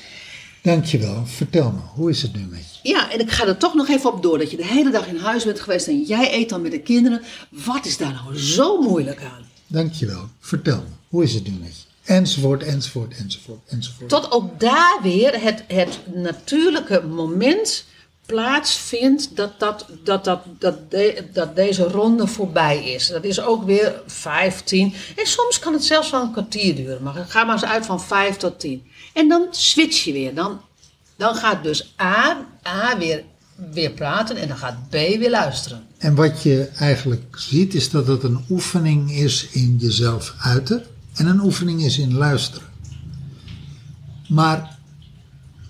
[0.62, 2.90] Dankjewel, vertel me, hoe is het nu met je?
[2.90, 4.38] Ja, en ik ga er toch nog even op door.
[4.38, 6.82] Dat je de hele dag in huis bent geweest en jij eet dan met de
[6.82, 7.22] kinderen.
[7.50, 9.46] Wat is daar nou zo moeilijk aan?
[9.68, 11.95] Dankjewel, vertel me, hoe is het nu met je?
[12.06, 14.10] Enzovoort, enzovoort, enzovoort, enzovoort.
[14.10, 17.86] Tot ook daar weer het, het natuurlijke moment
[18.26, 23.08] plaatsvindt dat, dat, dat, dat, dat, de- dat deze ronde voorbij is.
[23.08, 24.94] Dat is ook weer 15.
[25.16, 27.04] En soms kan het zelfs wel een kwartier duren.
[27.04, 28.84] Maar ga maar eens uit van 5 tot 10.
[29.14, 30.34] En dan switch je weer.
[30.36, 30.62] Dan,
[31.16, 33.24] dan gaat dus A, A weer,
[33.72, 35.84] weer praten en dan gaat B weer luisteren.
[35.98, 40.86] En wat je eigenlijk ziet is dat het een oefening is in jezelf uiten.
[41.16, 42.68] En een oefening is in luisteren.
[44.28, 44.78] Maar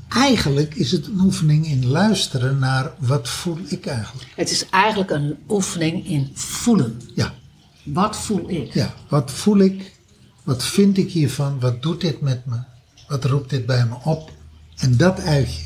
[0.10, 4.32] eigenlijk is het een oefening in luisteren naar wat voel ik eigenlijk.
[4.36, 7.02] Het is eigenlijk een oefening in voelen.
[7.16, 7.34] Ja,
[7.84, 8.74] Wat voel ik?
[8.74, 8.94] ja.
[9.10, 9.94] Wat voel ik?
[10.44, 11.60] Wat vind ik hiervan?
[11.60, 12.58] Wat doet dit met me?
[13.08, 14.32] Wat roept dit bij me op?
[14.78, 15.64] En dat uit je.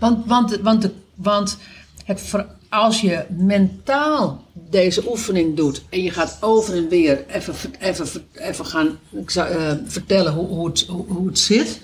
[0.00, 1.58] Want, want, want, de, want
[2.04, 7.54] het, ver- als je mentaal deze oefening doet en je gaat over en weer even,
[7.80, 11.80] even, even gaan ik eh, vertellen hoe, hoe, het, hoe, hoe het zit,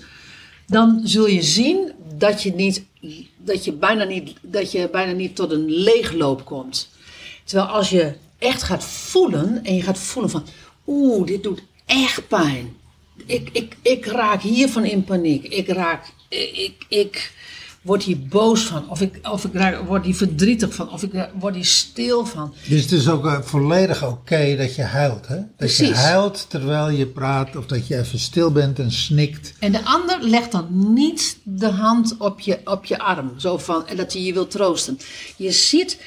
[0.67, 2.83] dan zul je zien dat je, niet,
[3.37, 6.89] dat, je bijna niet, dat je bijna niet tot een leegloop komt.
[7.43, 10.45] Terwijl als je echt gaat voelen en je gaat voelen van,
[10.87, 12.75] oeh, dit doet echt pijn.
[13.25, 15.43] Ik, ik, ik raak hiervan in paniek.
[15.43, 17.33] Ik raak, ik, ik
[17.85, 18.89] word hier boos van.
[18.89, 20.91] Of ik, of ik raak, word hier verdrietig van.
[20.91, 22.53] Of ik eh, word hier stil van.
[22.67, 25.27] Dus het is ook eh, volledig oké dat je huilt.
[25.27, 25.35] Hè?
[25.35, 25.97] Dat je Precies.
[25.97, 29.53] huilt terwijl je praat of dat je even stil bent en snikt.
[29.59, 33.33] En de ander legt dan niet de hand op je, op je arm.
[33.37, 34.99] Zo van, en dat hij je wil troosten.
[35.37, 35.99] Je zit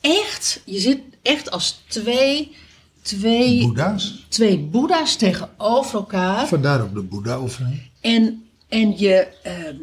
[0.00, 2.56] echt, je zit echt als twee,
[3.02, 4.24] twee, Boeddha's.
[4.28, 6.46] twee boeddha's tegenover elkaar.
[6.46, 7.80] Vandaar ook de Boeddha-oefening.
[8.00, 9.76] En, en, je, ehm,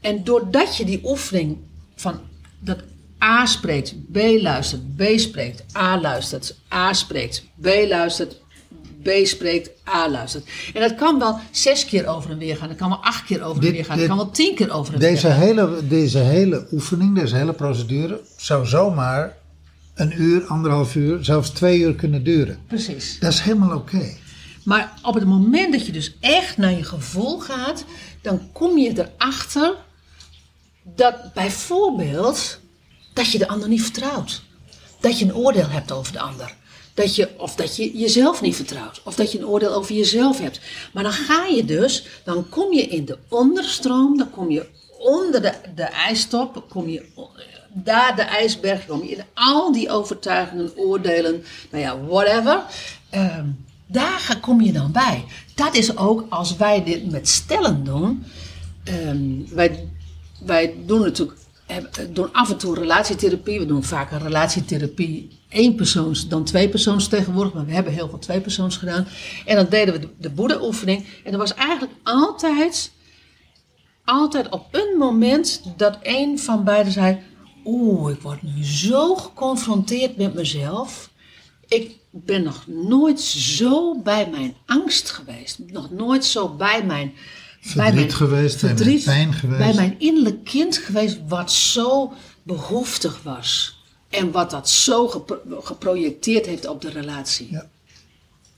[0.00, 1.56] en doordat je die oefening
[1.94, 2.20] van
[2.58, 2.78] dat
[3.22, 8.40] A spreekt, B luistert, B spreekt, A luistert, A spreekt, B luistert,
[9.02, 10.44] B spreekt, A luistert.
[10.74, 13.42] En dat kan wel zes keer over en weer gaan, dat kan wel acht keer
[13.42, 15.40] over en weer gaan, dat kan wel tien keer over en weer Deze gaan.
[15.40, 19.36] hele, deze hele oefening, deze hele procedure zou zomaar
[19.94, 22.58] een uur, anderhalf uur, zelfs twee uur kunnen duren.
[22.66, 23.18] Precies.
[23.18, 24.16] Dat is helemaal oké.
[24.64, 27.84] Maar op het moment dat je dus echt naar je gevoel gaat,
[28.22, 29.74] dan kom je erachter
[30.94, 32.58] dat bijvoorbeeld
[33.12, 34.42] dat je de ander niet vertrouwt.
[35.00, 36.54] Dat je een oordeel hebt over de ander.
[36.94, 39.00] Dat je, of dat je jezelf niet vertrouwt.
[39.04, 40.60] Of dat je een oordeel over jezelf hebt.
[40.92, 44.66] Maar dan ga je dus, dan kom je in de onderstroom, dan kom je
[44.98, 47.04] onder de, de ijstop, kom je
[47.72, 52.62] daar de ijsberg, kom je in al die overtuigingen, oordelen, nou ja, whatever.
[53.10, 53.46] Ehm,
[53.86, 55.24] daar kom je dan bij.
[55.54, 58.24] Dat is ook als wij dit met stellen doen.
[58.84, 59.88] Ehm, wij,
[60.40, 63.58] wij doen natuurlijk hebben- doen af en toe relatietherapie.
[63.58, 67.52] We doen vaker relatietherapie één persoons dan twee persoons tegenwoordig.
[67.54, 69.06] Maar we hebben heel veel twee persoons gedaan.
[69.44, 71.04] En dan deden we de, de Boeddha-oefening.
[71.24, 72.92] En er was eigenlijk altijd,
[74.04, 77.18] altijd op een moment dat een van beiden zei...
[77.64, 81.10] Oeh, ik word nu zo geconfronteerd met mezelf.
[81.68, 85.58] Ik ben nog nooit zo bij mijn angst geweest.
[85.66, 87.12] Nog nooit zo bij mijn...
[87.68, 89.58] Verdriet geweest, bij mijn pijn geweest.
[89.58, 92.12] Bij mijn innerlijk kind geweest wat zo
[92.42, 93.76] behoeftig was.
[94.08, 97.48] En wat dat zo gepro- geprojecteerd heeft op de relatie.
[97.50, 97.68] Ja.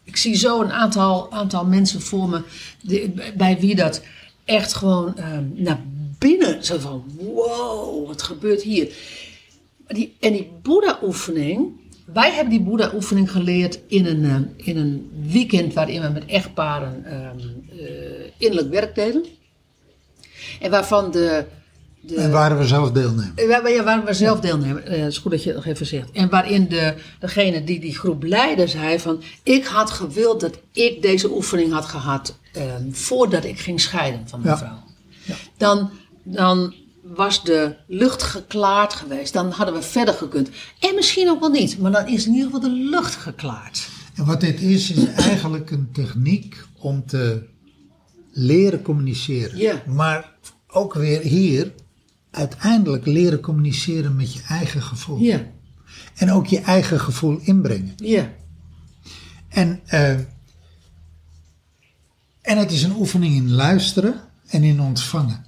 [0.04, 2.42] Ik zie zo een aantal, aantal mensen voor me
[2.82, 4.02] die- bij wie dat
[4.44, 5.80] echt gewoon ehm, naar
[6.18, 8.88] binnen, zo van wow, wat gebeurt hier?
[9.86, 11.68] Die, en die Boeddha-oefening,
[12.12, 17.04] wij hebben die Boeddha-oefening geleerd in een, eh, in een weekend waarin we met echtparen
[17.04, 17.28] eh,
[18.36, 19.24] innerlijk werk deden.
[20.60, 21.44] En waarvan de...
[22.00, 23.32] de En waren we zelf deelnemen.
[23.36, 25.66] eh, Waar, waar- waar we zelf deelnemen, eh, het is goed dat je het nog
[25.66, 26.10] even zegt.
[26.10, 29.22] En waarin de, degene die die groep leidde zei van...
[29.42, 34.40] Ik had gewild dat ik deze oefening had gehad ehm, voordat ik ging scheiden van
[34.40, 34.58] mijn Ja.
[34.58, 34.82] vrouw.
[35.56, 35.90] Dan,
[36.22, 36.74] dan
[37.14, 39.32] was de lucht geklaard geweest.
[39.32, 40.50] Dan hadden we verder gekund.
[40.78, 43.88] En misschien ook wel niet, maar dan is in ieder geval de lucht geklaard.
[44.14, 47.48] En wat dit is, is eigenlijk een techniek om te
[48.32, 49.58] leren communiceren.
[49.58, 49.82] Ja.
[49.86, 50.32] Maar
[50.68, 51.72] ook weer hier,
[52.30, 55.18] uiteindelijk leren communiceren met je eigen gevoel.
[55.18, 55.46] Ja,
[56.14, 57.92] En ook je eigen gevoel inbrengen.
[57.96, 58.30] ja,
[59.48, 60.10] En, eh,
[62.40, 65.44] en het is een oefening in luisteren en in ontvangen.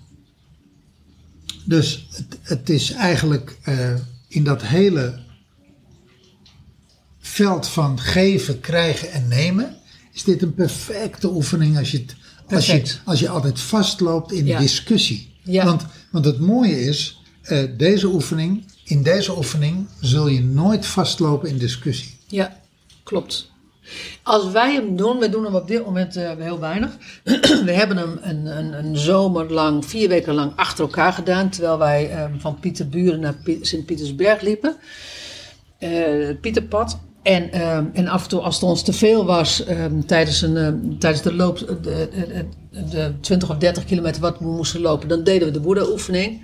[1.64, 3.94] Dus het, het is eigenlijk eh,
[4.28, 5.18] in dat hele
[7.20, 9.76] veld van geven, krijgen en nemen,
[10.12, 12.14] is dit een perfecte oefening als je, het,
[12.48, 14.58] als je, als je altijd vastloopt in Ja.
[14.58, 15.30] discussie.
[15.42, 15.64] Ja.
[15.64, 21.48] Want, want het mooie is, eh, deze oefening, in deze oefening zul je nooit vastlopen
[21.48, 22.16] in discussie.
[22.26, 22.60] ja,
[23.02, 23.50] klopt.
[24.22, 26.90] Als wij hem doen, we doen hem op dit moment eh, heel weinig.
[27.64, 31.50] we hebben hem een, een, een zomer lang, vier weken lang achter elkaar gedaan.
[31.50, 34.76] Terwijl wij ehm, van Pieterburen naar Piet- Sint-Pietersberg liepen.
[35.78, 36.98] Eh, het Pieterpad.
[37.22, 40.96] En, ehm, en af en toe, als het ons te veel was ehm, tijdens, een,
[40.98, 42.08] tijdens de loop, de, de,
[42.70, 46.42] de, de 20 of 30 kilometer wat we moesten lopen, dan deden we de Boeddha-oefening.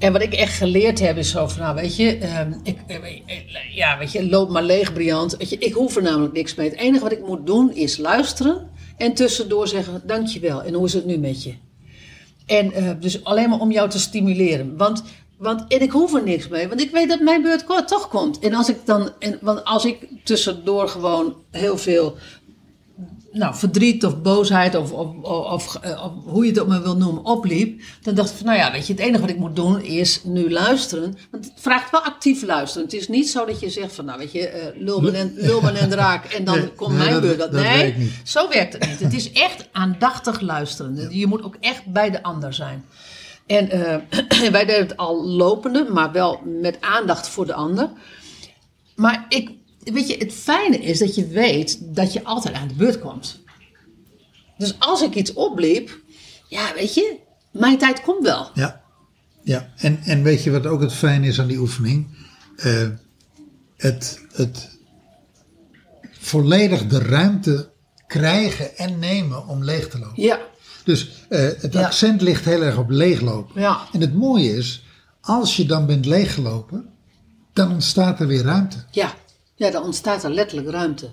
[0.00, 2.96] En wat ik echt geleerd heb is zo van, nou weet je, ehm, ik, eh,
[2.96, 5.36] eh, ja, weet je, loop maar leeg, Briant.
[5.36, 6.68] Weet je, ik hoef er namelijk niks mee.
[6.68, 10.62] Het enige wat ik moet doen is luisteren En tussendoor zeggen, dankjewel.
[10.62, 11.54] En hoe is het nu met je?
[12.46, 14.76] En eh, dus alleen maar om jou te stimuleren.
[14.76, 15.02] Want,
[15.38, 18.38] want, en ik hoef er niks mee, want ik weet dat mijn beurt toch komt.
[18.38, 22.16] En als ik dan, en, want als ik tussendoor gewoon heel veel
[23.32, 26.82] nou, verdriet of boosheid of, of, of, of, eh, of hoe je het ook maar
[26.82, 27.82] wil noemen, opliep.
[28.02, 30.20] Dan dacht ik van, nou ja, weet je, het enige wat ik moet doen is
[30.24, 31.16] nu luisteren.
[31.30, 32.84] Want het vraagt wel actief luisteren.
[32.86, 35.68] Het is niet zo dat je zegt van, nou weet je, eh lul en, lul
[35.68, 37.38] en draak en dan Nee, komt nee, mijn dat- beurt.
[37.38, 39.00] Dat, dat nee, zo werkt het niet.
[39.00, 41.18] Het is echt aandachtig luisteren.
[41.18, 42.84] Je moet ook echt bij de ander zijn.
[43.46, 47.90] En eh, wij deden het al lopende, maar wel met aandacht voor de ander.
[48.96, 49.50] Maar ik,
[49.92, 53.38] weet je, het fijne is dat je weet dat je altijd aan de beurt komt.
[54.58, 55.98] Dus als ik iets opliep,
[56.48, 57.16] ja, weet je,
[57.52, 58.50] mijn tijd komt wel.
[58.54, 58.80] Ja,
[59.42, 59.72] ja.
[59.76, 62.06] En, en weet je wat ook het fijn is aan die oefening?
[62.56, 62.88] Eh,
[63.76, 64.78] het, het
[66.20, 67.70] volledig de ruimte
[68.06, 70.22] krijgen en nemen om leeg te lopen.
[70.22, 70.38] Ja,
[70.84, 71.84] Dus eh, het Ja.
[71.84, 73.60] accent ligt heel erg op leeglopen.
[73.60, 73.80] Ja.
[73.92, 74.84] En het mooie is,
[75.20, 76.88] als je dan bent leeggelopen,
[77.52, 78.76] dan ontstaat er weer ruimte.
[78.90, 79.14] ja.
[79.60, 81.10] Ja, dan ontstaat er letterlijk ruimte.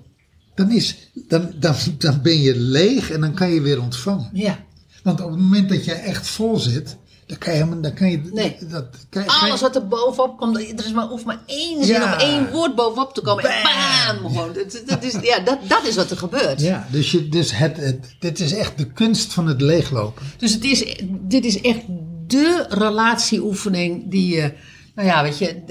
[0.55, 4.29] Dan, is, dan, dan, dan ben je leeg en dan kan je weer ontvangen.
[4.33, 4.59] Ja.
[5.03, 8.21] Want op het moment dat je echt vol zit, dan kan je, dan kan je,
[8.33, 8.57] Nee.
[8.69, 11.95] dat, kan, je- Alles wat er bovenop komt, er is maar, hoeft maar één zin
[11.95, 12.15] Ja.
[12.15, 13.43] of één woord bovenop te komen.
[13.43, 14.31] En bam!
[14.31, 14.53] Gewoon.
[14.53, 16.61] Dat, dat, is, ja, dat, dat is wat er gebeurt.
[16.61, 20.23] Ja, dus, je, dus het, het, dit is echt de kunst van het leeglopen.
[20.37, 21.81] Dus het is, dit is echt
[22.27, 24.53] de relatieoefening die, je,
[24.97, 25.63] nou ja, weet je,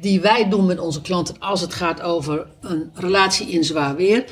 [0.00, 4.24] die wij doen met onze klanten als het gaat over een relatie in zwaar weer.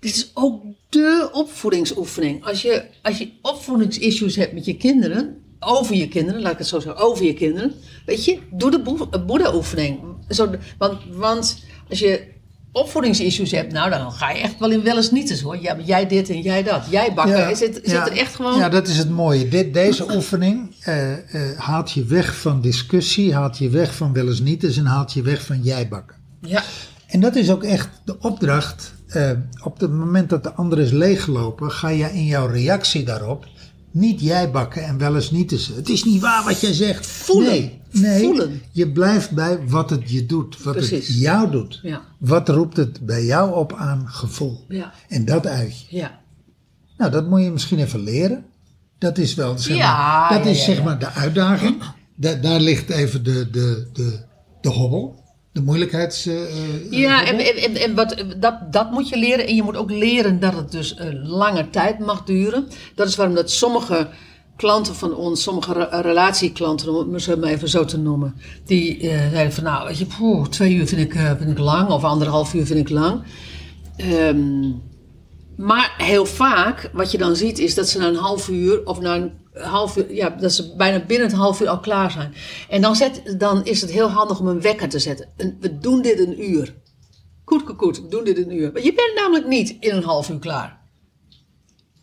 [0.00, 2.44] Dit is ook de opvoedingsoefening.
[2.44, 6.66] Als je, als je opvoedingsissues hebt met je kinderen, over je kinderen, laat ik het
[6.66, 7.74] zo zeggen, over je kinderen,
[8.06, 10.00] weet je, doe de boe- Boeddha-oefening.
[10.78, 12.26] Want, want als je
[12.78, 15.58] opvoedingsissues hebt, nou dan ga je echt wel in wel eens niets hoor.
[15.60, 16.82] Ja, maar jij dit en jij dat.
[16.90, 17.50] Jij bakken.
[17.50, 18.00] Is, het, is ja.
[18.00, 18.58] het er echt gewoon...
[18.58, 19.48] Ja, dat is het mooie.
[19.48, 24.26] Dit, deze oefening eh, eh, haalt je weg van discussie, haalt je weg van wel
[24.26, 26.16] eens niet eens en haalt je weg van jij bakken.
[26.40, 26.62] ja.
[27.06, 28.94] En dat is ook echt de opdracht.
[29.08, 29.30] eh,
[29.64, 33.46] op het moment dat de ander is leeggelopen, ga je in jouw reactie daarop
[33.90, 35.66] niet jij bakken en wel eens niet eens.
[35.66, 37.06] Het is niet waar wat jij zegt.
[37.06, 37.50] Voelen.
[37.50, 38.62] Nee, nee Voelen.
[38.72, 41.08] je blijft bij wat het je doet, wat Precies.
[41.08, 41.80] het jou doet.
[41.82, 42.00] Ja.
[42.18, 44.64] Wat roept het bij jou op aan gevoel?
[44.68, 44.92] Ja.
[45.08, 45.96] En dat uit je.
[45.96, 46.18] Ja.
[46.98, 48.44] Nou, dat moet je misschien even leren.
[48.98, 49.96] Dat is wel, zeg Ja,
[50.28, 51.76] maar, dat is zeg maar de uitdaging.
[52.14, 54.18] Da- daar ligt even de, de, de,
[54.60, 55.22] de hobbel,
[55.52, 56.26] de moeilijkheids.
[56.26, 59.46] eh, eh, Ja, en, en, en wat, dat, dat moet je leren.
[59.46, 62.66] En je moet ook leren dat het dus een lange tijd mag duren.
[62.94, 64.08] Dat is waarom dat sommige
[64.58, 68.34] klanten van ons, sommige re- relatieklanten, om het maar even zo te noemen,
[68.64, 71.90] die eh, zeiden van nou, je, poeh, twee uur vind ik, eh, vind ik lang
[71.90, 73.22] of anderhalf uur vind ik lang.
[73.96, 74.70] Ehm,
[75.56, 79.00] maar heel vaak, wat je dan ziet, is dat ze na een half uur of
[79.00, 82.34] na een half uur, ja, dat ze bijna binnen een half uur al klaar zijn.
[82.68, 85.28] En dan, zet, dan is het heel handig om een wekker te zetten.
[85.60, 86.74] We doen dit een uur.
[87.44, 88.72] Koet, koet, koet, we doen dit een uur.
[88.72, 90.77] Maar je bent namelijk niet in een half uur klaar.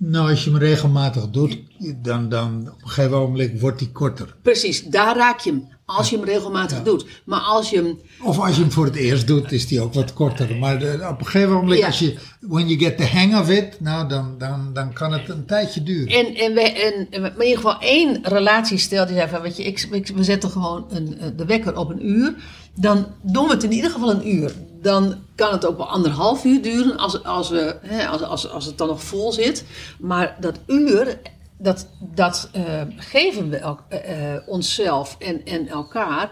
[0.08, 1.58] Nou, als je hem regelmatig doet,
[2.02, 4.36] dan, dan op een gegeven moment wordt die korter.
[4.42, 5.68] Precies, daar raak je hem.
[5.86, 7.06] Als je hem regelmatig doet.
[7.26, 9.94] Maar als je hem Of als je hem voor het eerst doet, is die ook
[9.94, 10.56] wat korter.
[10.56, 11.86] Maar de- op een gegeven moment, Ja.
[11.86, 15.30] als je, when you get the hang of it, nou, dan, dan, dan kan het
[15.30, 16.08] een tijdje duren.
[16.08, 19.88] En, en, we, en, in ieder geval één relatiestel die zei van, weet je, ik,
[19.92, 22.36] ik- we zetten gewoon een, eh, de wekker op een uur.
[22.76, 24.52] Dan doen we het in ieder geval een uur.
[24.86, 28.66] Dan kan het ook wel anderhalf uur duren als, als, we, hè, als, als, als
[28.66, 29.66] het dan nog vol zit.
[30.00, 31.20] Maar dat uur,
[31.58, 36.32] dat, dat eh, geven we eh, eh, onszelf en, en elkaar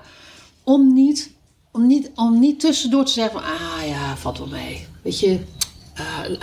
[0.63, 1.33] om niet,
[1.71, 4.87] om, niet, om niet tussendoor te zeggen van, ah ja, valt wel mee.
[5.01, 5.39] Weet je,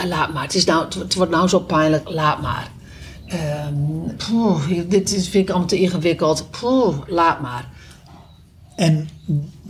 [0.06, 0.42] laat maar.
[0.42, 2.70] Het, is nou, het, het wordt nou zo pijnlijk, laat maar.
[3.26, 3.74] Ehm,
[4.28, 6.50] poeh, dit is, vind ik allemaal te ingewikkeld.
[6.50, 7.68] Poeh, laat maar.
[8.76, 9.08] En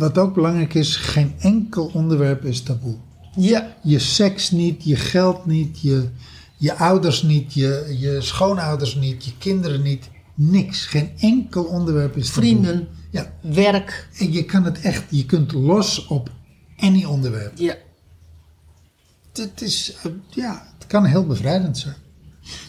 [0.01, 2.97] wat ook belangrijk is, geen enkel onderwerp is taboe.
[3.37, 3.77] Ja.
[3.83, 6.09] Je seks niet, je geld niet, je,
[6.57, 10.09] je ouders niet, je, je schoonouders niet, je kinderen niet.
[10.35, 10.87] Niks.
[10.87, 12.43] Geen enkel onderwerp is taboe.
[12.43, 13.33] Vrienden, Ja.
[13.41, 14.09] werk.
[14.19, 16.31] En je kan het echt, je kunt los op
[16.77, 17.59] any onderwerp.
[17.59, 17.77] Ja.
[19.33, 21.95] Het is, eh, ja, het kan heel bevrijdend zijn.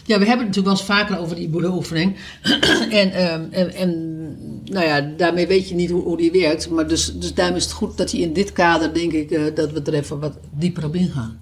[0.04, 2.16] Ja, we hebben het natuurlijk wel eens vaker over die boeddha-oefening.
[3.00, 3.90] en, ehm, en, en
[4.64, 6.70] nou ja, daarmee weet je niet hoe, hoe die werkt.
[6.70, 9.54] Maar dus, dus daarom is het goed dat hij in dit kader, denk ik, eh,
[9.54, 11.40] dat we er even wat dieper op ingaan.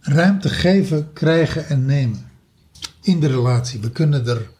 [0.00, 2.30] Ruimte geven, krijgen en nemen.
[3.02, 3.80] In de relatie.
[3.80, 4.50] We kunnen er,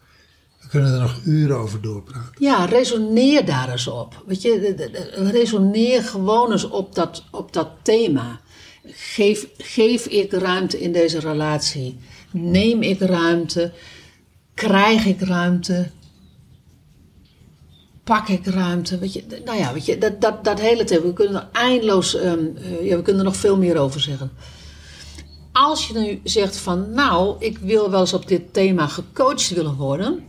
[0.60, 2.32] we kunnen er nog uren over doorpraten.
[2.38, 4.22] Ja, resoneer daar eens op.
[4.26, 4.74] Weet je,
[5.32, 8.40] resoneer gewoon eens op dat, op dat thema.
[8.86, 11.98] Geef, geef ik ruimte in deze relatie?
[12.30, 13.72] Neem ik ruimte?
[14.54, 15.90] Krijg ik ruimte?
[18.04, 18.98] Pak ik ruimte?
[18.98, 21.02] Weet je, nou ja, weet je, dat, dat, dat hele thema.
[21.02, 24.30] We kunnen er eindeloos, ehm, eh, ja, we kunnen er nog veel meer over zeggen.
[25.52, 29.74] Als je nu zegt van, nou, ik wil wel eens op dit thema gecoacht willen
[29.74, 30.24] worden.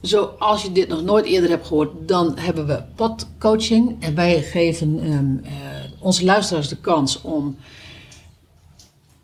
[0.00, 3.96] Zoals je dit nog nooit eerder hebt gehoord, dan hebben we podcoaching.
[4.00, 7.56] En wij geven ehm, eh, onze luisteraars de kans om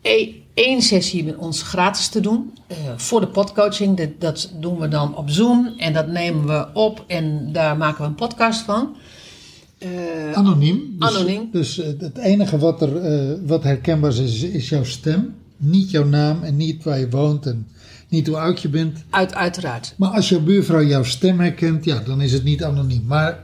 [0.01, 2.53] e- één sessie met ons gratis te doen.
[2.67, 3.97] eh, voor de podcoaching.
[3.97, 8.01] Dat, dat doen we dan op Zoom en dat nemen we op en daar maken
[8.01, 8.95] we een podcast van.
[9.77, 9.89] Eh,
[10.33, 10.95] Anoniem.
[10.99, 11.49] Dus, Anoniem.
[11.51, 15.35] Dus eh, het enige wat, er, wat herkenbaar is, is jouw stem.
[15.57, 17.67] Niet jouw naam en niet waar je woont en
[18.07, 19.03] niet hoe oud je bent.
[19.09, 19.93] uit, uiteraard.
[19.97, 23.03] Maar als jouw buurvrouw jouw stem herkent, ja, dan is het niet anoniem.
[23.07, 23.43] Maar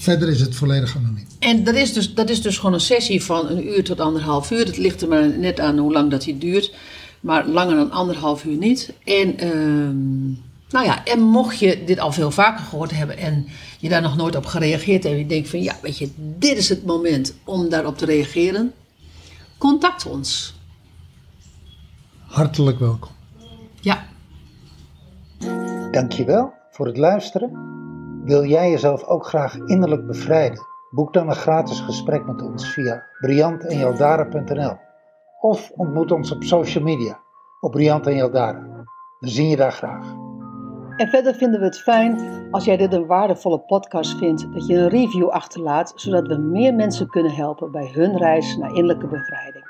[0.00, 1.26] verder is het volledig anoniem.
[1.38, 4.50] En dat is, dus, dat is dus gewoon een sessie van een uur tot anderhalf
[4.50, 4.64] uur.
[4.66, 6.74] Dat ligt er maar net aan hoe lang dat die duurt.
[7.20, 8.92] Maar langer dan anderhalf uur niet.
[9.04, 10.26] En, ehm,
[10.70, 13.46] nou ja, en mocht je dit al veel vaker gehoord hebben en
[13.78, 15.14] je daar nog nooit op gereageerd hebt.
[15.14, 18.72] En je denkt van ja, weet je, dit is het moment om daarop te reageren.
[19.58, 20.54] Contact ons.
[22.26, 23.10] Hartelijk welkom.
[23.80, 24.06] Ja.
[25.90, 27.79] Dankjewel voor het luisteren.
[28.30, 30.66] Wil jij jezelf ook graag innerlijk bevrijden?
[30.90, 34.76] Boek dan een gratis gesprek met ons via briantenjaldara.nl
[35.40, 37.20] of ontmoet ons op social media
[37.60, 38.86] op Briant en.
[39.18, 40.14] We zien je daar graag.
[40.96, 42.18] En verder vinden we het fijn
[42.50, 46.74] als jij dit een waardevolle podcast vindt, dat je een review achterlaat, zodat we meer
[46.74, 49.64] mensen kunnen helpen bij hun reis naar innerlijke bevrijding.